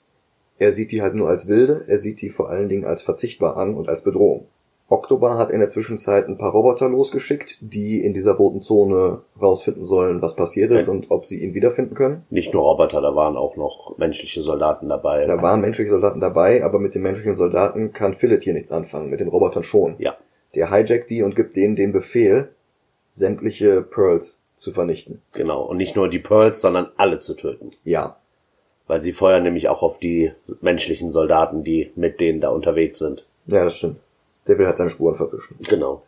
Er 0.58 0.72
sieht 0.72 0.92
die 0.92 1.02
halt 1.02 1.14
nur 1.14 1.28
als 1.28 1.48
wilde, 1.48 1.84
er 1.86 1.98
sieht 1.98 2.20
die 2.22 2.30
vor 2.30 2.48
allen 2.48 2.68
Dingen 2.68 2.84
als 2.84 3.02
verzichtbar 3.02 3.56
an 3.56 3.74
und 3.74 3.88
als 3.88 4.02
Bedrohung. 4.02 4.46
Oktober 4.88 5.36
hat 5.36 5.50
in 5.50 5.58
der 5.58 5.68
Zwischenzeit 5.68 6.28
ein 6.28 6.38
paar 6.38 6.52
Roboter 6.52 6.88
losgeschickt, 6.88 7.58
die 7.60 8.04
in 8.04 8.14
dieser 8.14 8.34
roten 8.34 8.60
Zone 8.60 9.22
rausfinden 9.40 9.84
sollen, 9.84 10.22
was 10.22 10.36
passiert 10.36 10.70
ist 10.70 10.88
und 10.88 11.10
ob 11.10 11.26
sie 11.26 11.42
ihn 11.42 11.54
wiederfinden 11.54 11.94
können. 11.94 12.24
Nicht 12.30 12.54
nur 12.54 12.62
Roboter, 12.62 13.00
da 13.00 13.16
waren 13.16 13.36
auch 13.36 13.56
noch 13.56 13.98
menschliche 13.98 14.42
Soldaten 14.42 14.88
dabei. 14.88 15.26
Da 15.26 15.42
waren 15.42 15.60
menschliche 15.60 15.90
Soldaten 15.90 16.20
dabei, 16.20 16.62
aber 16.64 16.78
mit 16.78 16.94
den 16.94 17.02
menschlichen 17.02 17.34
Soldaten 17.34 17.92
kann 17.92 18.14
Philip 18.14 18.40
hier 18.44 18.52
nichts 18.52 18.70
anfangen, 18.70 19.10
mit 19.10 19.18
den 19.18 19.28
Robotern 19.28 19.64
schon. 19.64 19.96
Ja. 19.98 20.16
Der 20.54 20.70
hijackt 20.70 21.10
die 21.10 21.22
und 21.22 21.34
gibt 21.34 21.56
denen 21.56 21.74
den 21.74 21.92
Befehl, 21.92 22.50
sämtliche 23.08 23.82
Pearls 23.82 24.42
zu 24.52 24.70
vernichten. 24.70 25.20
Genau. 25.32 25.64
Und 25.64 25.78
nicht 25.78 25.96
nur 25.96 26.08
die 26.08 26.20
Pearls, 26.20 26.60
sondern 26.60 26.90
alle 26.96 27.18
zu 27.18 27.34
töten. 27.34 27.70
Ja, 27.82 28.16
Weil 28.86 29.02
sie 29.02 29.12
feuern 29.12 29.42
nämlich 29.42 29.68
auch 29.68 29.82
auf 29.82 29.98
die 29.98 30.32
menschlichen 30.60 31.10
Soldaten, 31.10 31.64
die 31.64 31.92
mit 31.96 32.20
denen 32.20 32.40
da 32.40 32.50
unterwegs 32.50 32.98
sind. 32.98 33.28
ja, 33.46 33.64
das 33.64 33.76
stimmt. 33.76 33.98
Der 34.46 34.58
will 34.58 34.66
halt 34.66 34.76
seine 34.76 34.90
Spuren 34.90 35.16
verwischen. 35.16 35.56
Genau. 35.68 36.02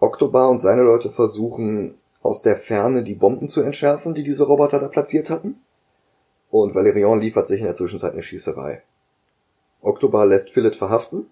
Oktober 0.00 0.48
und 0.48 0.60
seine 0.60 0.82
Leute 0.82 1.08
versuchen 1.08 1.94
aus 2.22 2.42
der 2.42 2.56
Ferne 2.56 3.04
die 3.04 3.14
Bomben 3.14 3.48
zu 3.48 3.62
entschärfen, 3.62 4.14
die 4.14 4.24
diese 4.24 4.44
Roboter 4.44 4.80
da 4.80 4.88
platziert 4.88 5.30
hatten. 5.30 5.60
Und 6.50 6.74
Valerian 6.74 7.20
liefert 7.20 7.46
sich 7.46 7.60
in 7.60 7.66
der 7.66 7.74
Zwischenzeit 7.74 8.12
eine 8.12 8.22
Schießerei. 8.22 8.82
Oktober 9.82 10.26
lässt 10.26 10.50
Philip 10.50 10.74
verhaften. 10.74 11.30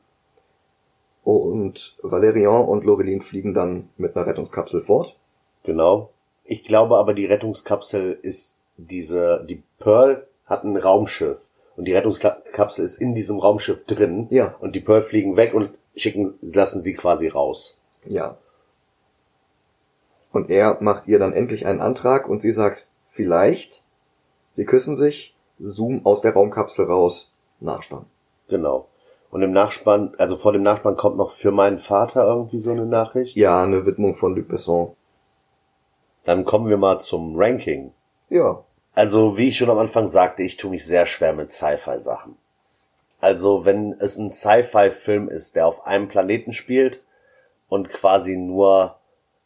Und 1.25 1.97
Valerian 2.03 2.65
und 2.65 2.85
Lorelin 2.85 3.21
fliegen 3.21 3.53
dann 3.53 3.91
mit 3.97 4.17
einer 4.17 4.27
Rettungskapsel 4.27 4.81
fort. 4.81 5.17
Genau. 5.65 6.11
Ich 6.45 6.63
glaube 6.63 6.97
aber, 6.97 7.13
die 7.13 7.27
Rettungskapsel 7.27 8.19
ist 8.23 8.59
diese, 8.77 9.45
die 9.47 9.63
Pearl 9.79 10.28
hat 10.49 10.65
ein 10.65 10.77
Raumschiff. 10.77 11.51
Und 11.77 11.85
die 11.85 11.95
Rettungskapsel 11.95 12.85
ist 12.85 13.01
in 13.01 13.15
diesem 13.15 13.39
Raumschiff 13.39 13.85
drin. 13.85 14.27
Ja. 14.31 14.57
Und 14.61 14.75
die 14.75 14.81
Pearl 14.81 15.03
fliegen 15.03 15.37
weg 15.37 15.55
und 15.55 15.71
schicken, 15.95 16.35
lassen 16.41 16.81
sie 16.81 16.95
quasi 16.95 17.29
raus. 17.29 17.81
Ja. 18.05 18.37
Und 20.33 20.51
er 20.51 20.79
macht 20.81 21.07
ihr 21.07 21.19
dann 21.19 21.33
endlich 21.33 21.67
einen 21.67 21.81
Antrag 21.81 22.29
und 22.29 22.41
sie 22.41 22.53
sagt, 22.53 22.89
vielleicht. 23.05 23.83
Sie 24.51 24.65
küssen 24.65 24.97
sich, 24.97 25.37
zoom 25.59 26.05
aus 26.05 26.21
der 26.21 26.33
Raumkapsel 26.33 26.87
raus, 26.87 27.33
Nachspann. 27.61 28.07
Genau. 28.49 28.89
Und 29.31 29.43
im 29.43 29.53
Nachspann, 29.53 30.15
also 30.19 30.37
vor 30.37 30.53
dem 30.53 30.63
Nachspann 30.63 30.97
kommt 30.97 31.17
noch 31.17 31.31
für 31.31 31.51
meinen 31.51 31.79
Vater 31.79 32.27
irgendwie 32.27 32.61
so 32.61 32.71
eine 32.71 32.87
Nachricht. 32.87 33.37
Ja, 33.37 33.63
eine 33.63 33.85
Widmung 33.85 34.15
von 34.15 34.35
Luc 34.35 34.49
Besson. 34.49 34.97
Dann 36.25 36.45
kommen 36.45 36.69
wir 36.69 36.79
mal 36.79 36.99
zum 36.99 37.37
Ranking. 37.37 37.93
Ja, 38.31 38.65
Also, 38.95 39.37
wie 39.37 39.49
ich 39.49 39.59
schon 39.59 39.71
am 39.71 39.79
Anfang 39.79 40.09
sagte, 40.09 40.43
ich 40.43 40.57
tue 40.57 40.71
mich 40.71 40.85
sehr 40.85 41.07
schwer 41.07 41.33
mit 41.33 41.51
Sci-Fi-Sachen. 41.51 42.37
Also 43.21 43.65
wenn 43.65 43.95
es 43.99 44.17
ein 44.17 44.31
Sci-Fi-Film 44.31 45.29
ist, 45.29 45.57
der 45.57 45.67
auf 45.67 45.85
einem 45.85 46.09
Planeten 46.09 46.53
spielt 46.53 47.05
und 47.69 47.91
quasi 47.91 48.37
nur 48.37 48.99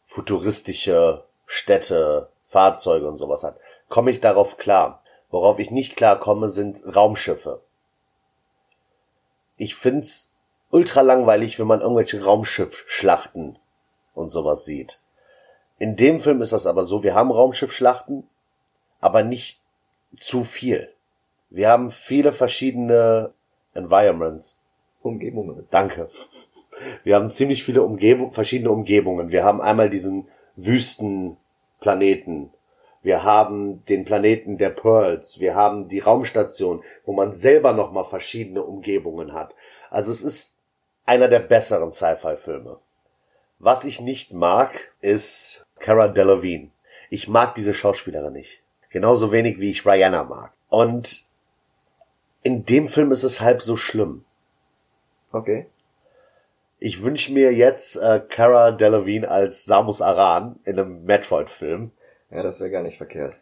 futuristische 0.05 1.23
Städte, 1.45 2.29
Fahrzeuge 2.45 3.07
und 3.07 3.17
sowas 3.17 3.43
hat, 3.43 3.57
komme 3.89 4.11
ich 4.11 4.19
darauf 4.19 4.57
klar. 4.57 5.01
Worauf 5.31 5.57
ich 5.57 5.71
nicht 5.71 5.95
klar 5.95 6.19
komme, 6.19 6.49
sind 6.49 6.83
Raumschiffe. 6.95 7.61
Ich 9.57 9.75
find's 9.75 10.33
ultra 10.69 11.01
langweilig, 11.01 11.57
wenn 11.57 11.67
man 11.67 11.81
irgendwelche 11.81 12.23
Raumschiffschlachten 12.23 13.57
und 14.13 14.29
sowas 14.29 14.65
sieht. 14.65 14.99
In 15.79 15.95
dem 15.95 16.19
Film 16.19 16.41
ist 16.43 16.53
das 16.53 16.67
aber 16.67 16.83
so, 16.83 17.01
wir 17.01 17.15
haben 17.15 17.31
Raumschiffschlachten, 17.31 18.27
aber 19.03 19.23
nicht 19.23 19.61
zu 20.15 20.43
viel. 20.43 20.89
Wir 21.49 21.69
haben 21.69 21.91
viele 21.91 22.33
verschiedene 22.33 23.33
Environments. 23.73 24.59
Umgebungen. 25.01 25.67
Danke. 25.69 26.07
Wir 27.03 27.15
haben 27.15 27.29
ziemlich 27.29 27.63
viele 27.63 27.83
Umgebung, 27.83 28.31
verschiedene 28.31 28.71
Umgebungen. 28.71 29.31
Wir 29.31 29.43
haben 29.43 29.61
einmal 29.61 29.89
diesen 29.89 30.27
Wüstenplaneten. 30.55 32.51
Wir 33.01 33.23
haben 33.23 33.85
den 33.85 34.05
Planeten 34.05 34.57
der 34.57 34.69
Pearls. 34.69 35.41
Wir 35.41 35.55
haben 35.55 35.89
die 35.89 35.99
Raumstation, 35.99 36.83
wo 37.05 37.11
man 37.11 37.35
selber 37.35 37.73
nochmal 37.73 38.05
verschiedene 38.05 38.63
Umgebungen 38.63 39.33
hat. 39.33 39.55
Also 39.89 40.11
es 40.11 40.23
ist 40.23 40.57
einer 41.05 41.27
der 41.27 41.39
besseren 41.39 41.91
Sci-Fi-Filme. 41.91 42.79
Was 43.59 43.83
ich 43.83 43.99
nicht 43.99 44.33
mag, 44.33 44.93
ist 45.01 45.67
Cara 45.79 46.07
Delevingne. 46.07 46.71
Ich 47.09 47.27
mag 47.27 47.53
diese 47.55 47.73
Schauspielerin 47.73 48.33
nicht. 48.33 48.62
Genauso 48.93 49.31
wenig 49.31 49.59
wie 49.59 49.71
ich 49.71 49.85
Rihanna 49.87 50.23
mag. 50.23 50.53
Und 50.69 51.23
in 52.43 52.63
dem 52.63 52.87
Film 52.87 53.11
ist 53.11 53.23
es 53.23 53.41
halb 53.41 53.63
so 53.63 53.75
schlimm. 53.75 54.23
Okay. 55.31 55.65
Ich 56.77 57.01
wünsche 57.01 57.33
mir 57.33 57.51
jetzt 57.53 57.95
äh, 57.95 58.21
Cara 58.29 58.71
Delevingne 58.71 59.27
als 59.27 59.65
Samus 59.65 59.99
Aran 60.01 60.59
in 60.65 60.77
einem 60.79 61.05
Metroid-Film, 61.05 61.89
Ja, 62.29 62.43
das 62.43 62.59
wäre 62.59 62.69
gar 62.69 62.83
nicht 62.83 62.97
verkehrt. 62.97 63.37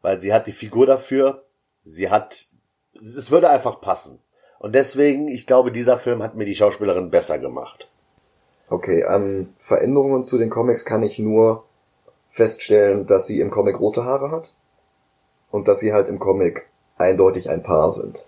weil 0.00 0.18
sie 0.20 0.32
hat 0.32 0.46
die 0.46 0.52
Figur 0.52 0.86
dafür, 0.86 1.44
sie 1.84 2.08
hat, 2.08 2.46
es 2.94 3.30
würde 3.30 3.50
einfach 3.50 3.82
passen. 3.82 4.18
Und 4.60 4.74
deswegen, 4.74 5.28
ich 5.28 5.46
glaube, 5.46 5.70
dieser 5.72 5.98
Film 5.98 6.22
hat 6.22 6.36
mir 6.36 6.46
die 6.46 6.54
Schauspielerin 6.54 7.10
besser 7.10 7.38
gemacht. 7.38 7.90
Okay, 8.70 9.04
an 9.04 9.52
Veränderungen 9.58 10.24
zu 10.24 10.38
den 10.38 10.48
Comics 10.50 10.84
kann 10.86 11.02
ich 11.02 11.18
nur 11.18 11.64
feststellen, 12.30 13.06
dass 13.06 13.26
sie 13.26 13.40
im 13.40 13.50
Comic 13.50 13.80
rote 13.80 14.04
Haare 14.04 14.30
hat 14.30 14.52
und 15.50 15.68
dass 15.68 15.80
sie 15.80 15.92
halt 15.92 16.08
im 16.08 16.18
Comic 16.18 16.68
eindeutig 16.96 17.50
ein 17.50 17.62
Paar 17.62 17.90
sind. 17.90 18.26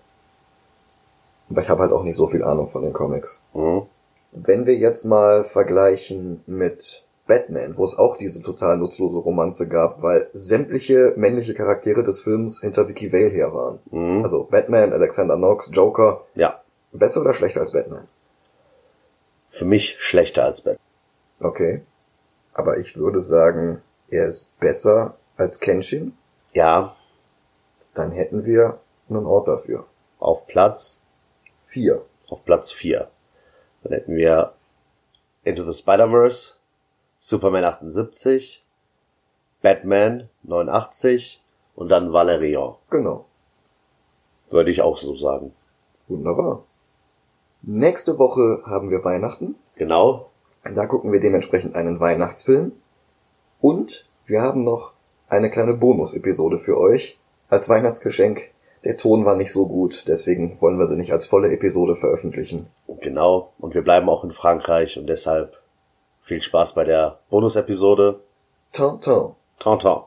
Aber 1.49 1.61
ich 1.61 1.69
habe 1.69 1.81
halt 1.81 1.91
auch 1.91 2.03
nicht 2.03 2.15
so 2.15 2.27
viel 2.27 2.43
Ahnung 2.43 2.67
von 2.67 2.83
den 2.83 2.93
Comics. 2.93 3.41
Mhm. 3.53 3.83
Wenn 4.31 4.65
wir 4.65 4.75
jetzt 4.75 5.03
mal 5.05 5.43
vergleichen 5.43 6.41
mit 6.45 7.03
Batman, 7.27 7.77
wo 7.77 7.85
es 7.85 7.97
auch 7.97 8.17
diese 8.17 8.41
total 8.41 8.77
nutzlose 8.77 9.17
Romanze 9.17 9.67
gab, 9.67 10.01
weil 10.01 10.29
sämtliche 10.33 11.13
männliche 11.17 11.53
Charaktere 11.53 12.03
des 12.03 12.21
Films 12.21 12.61
hinter 12.61 12.87
Vicky 12.87 13.11
Vale 13.11 13.29
her 13.29 13.53
waren. 13.53 13.79
Mhm. 13.91 14.23
Also 14.23 14.45
Batman, 14.49 14.93
Alexander 14.93 15.35
Knox, 15.35 15.69
Joker, 15.73 16.21
Ja, 16.35 16.61
besser 16.93 17.21
oder 17.21 17.33
schlechter 17.33 17.59
als 17.59 17.71
Batman? 17.71 18.07
für 19.49 19.65
mich 19.65 19.97
schlechter 19.99 20.45
als 20.45 20.61
Batman. 20.61 20.85
Okay. 21.41 21.81
Aber 22.53 22.77
ich 22.77 22.95
würde 22.95 23.19
sagen, 23.19 23.81
er 24.11 24.27
ist 24.27 24.55
besser 24.59 25.17
als 25.37 25.59
Kenshin. 25.59 26.15
Ja, 26.53 26.93
Dann 27.93 28.11
hätten 28.11 28.45
wir 28.45 28.79
einen 29.09 29.25
Ort 29.25 29.47
dafür. 29.47 29.85
auf 30.19 30.45
Platz, 30.47 31.01
Vier. 31.57 32.05
auf 32.29 32.45
Platz 32.45 32.71
4. 32.71 33.09
Dann 33.83 33.93
hätten 33.93 34.15
wir 34.15 34.53
Into 35.43 35.63
the 35.63 35.73
Spider-Verse, 35.73 36.53
Superman 37.19 37.63
78, 37.65 38.63
Batman 39.61 40.29
89 40.43 41.41
und 41.75 41.89
dann 41.89 42.13
Valerian. 42.13 42.75
Genau. 42.89 43.25
Würde 44.49 44.71
ich 44.71 44.81
auch 44.81 44.97
so 44.97 45.15
sagen. 45.15 45.53
Wunderbar. 46.07 46.63
Nächste 47.63 48.17
Woche 48.19 48.61
haben 48.65 48.89
wir 48.89 49.03
Weihnachten. 49.03 49.55
Genau. 49.75 50.29
Da 50.63 50.85
gucken 50.87 51.11
wir 51.11 51.19
dementsprechend 51.19 51.75
einen 51.75 51.99
Weihnachtsfilm. 51.99 52.71
Und 53.61 54.05
wir 54.25 54.41
haben 54.41 54.63
noch 54.63 54.93
eine 55.29 55.49
kleine 55.49 55.73
Bonus-Episode 55.73 56.57
für 56.57 56.77
euch 56.77 57.19
als 57.49 57.69
Weihnachtsgeschenk. 57.69 58.49
Der 58.83 58.97
Ton 58.97 59.25
war 59.25 59.35
nicht 59.35 59.51
so 59.51 59.67
gut, 59.67 60.05
deswegen 60.07 60.59
wollen 60.59 60.79
wir 60.79 60.87
sie 60.87 60.97
nicht 60.97 61.13
als 61.13 61.27
volle 61.27 61.51
Episode 61.51 61.95
veröffentlichen. 61.95 62.67
Genau. 62.99 63.53
Und 63.59 63.75
wir 63.75 63.83
bleiben 63.83 64.09
auch 64.09 64.23
in 64.23 64.31
Frankreich 64.31 64.97
und 64.97 65.07
deshalb 65.07 65.57
viel 66.21 66.41
Spaß 66.41 66.73
bei 66.73 66.83
der 66.83 67.19
Bonus-Episode. 67.29 68.19
Tintin. 68.71 69.35
Tintin. 69.59 69.97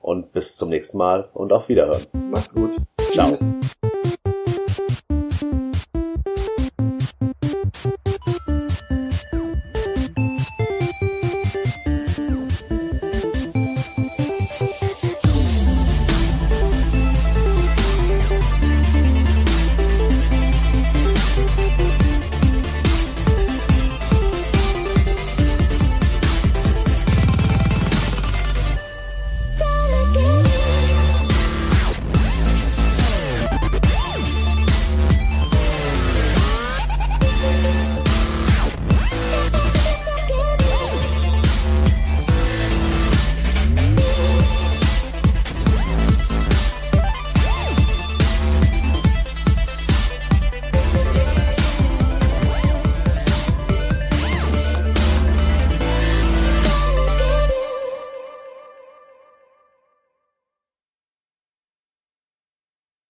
Und 0.00 0.32
bis 0.32 0.56
zum 0.56 0.70
nächsten 0.70 0.98
Mal 0.98 1.28
und 1.34 1.52
auf 1.52 1.68
Wiederhören. 1.68 2.06
Macht's 2.12 2.54
gut. 2.54 2.76
Ciao. 3.12 3.30
Tschüss. 3.30 3.48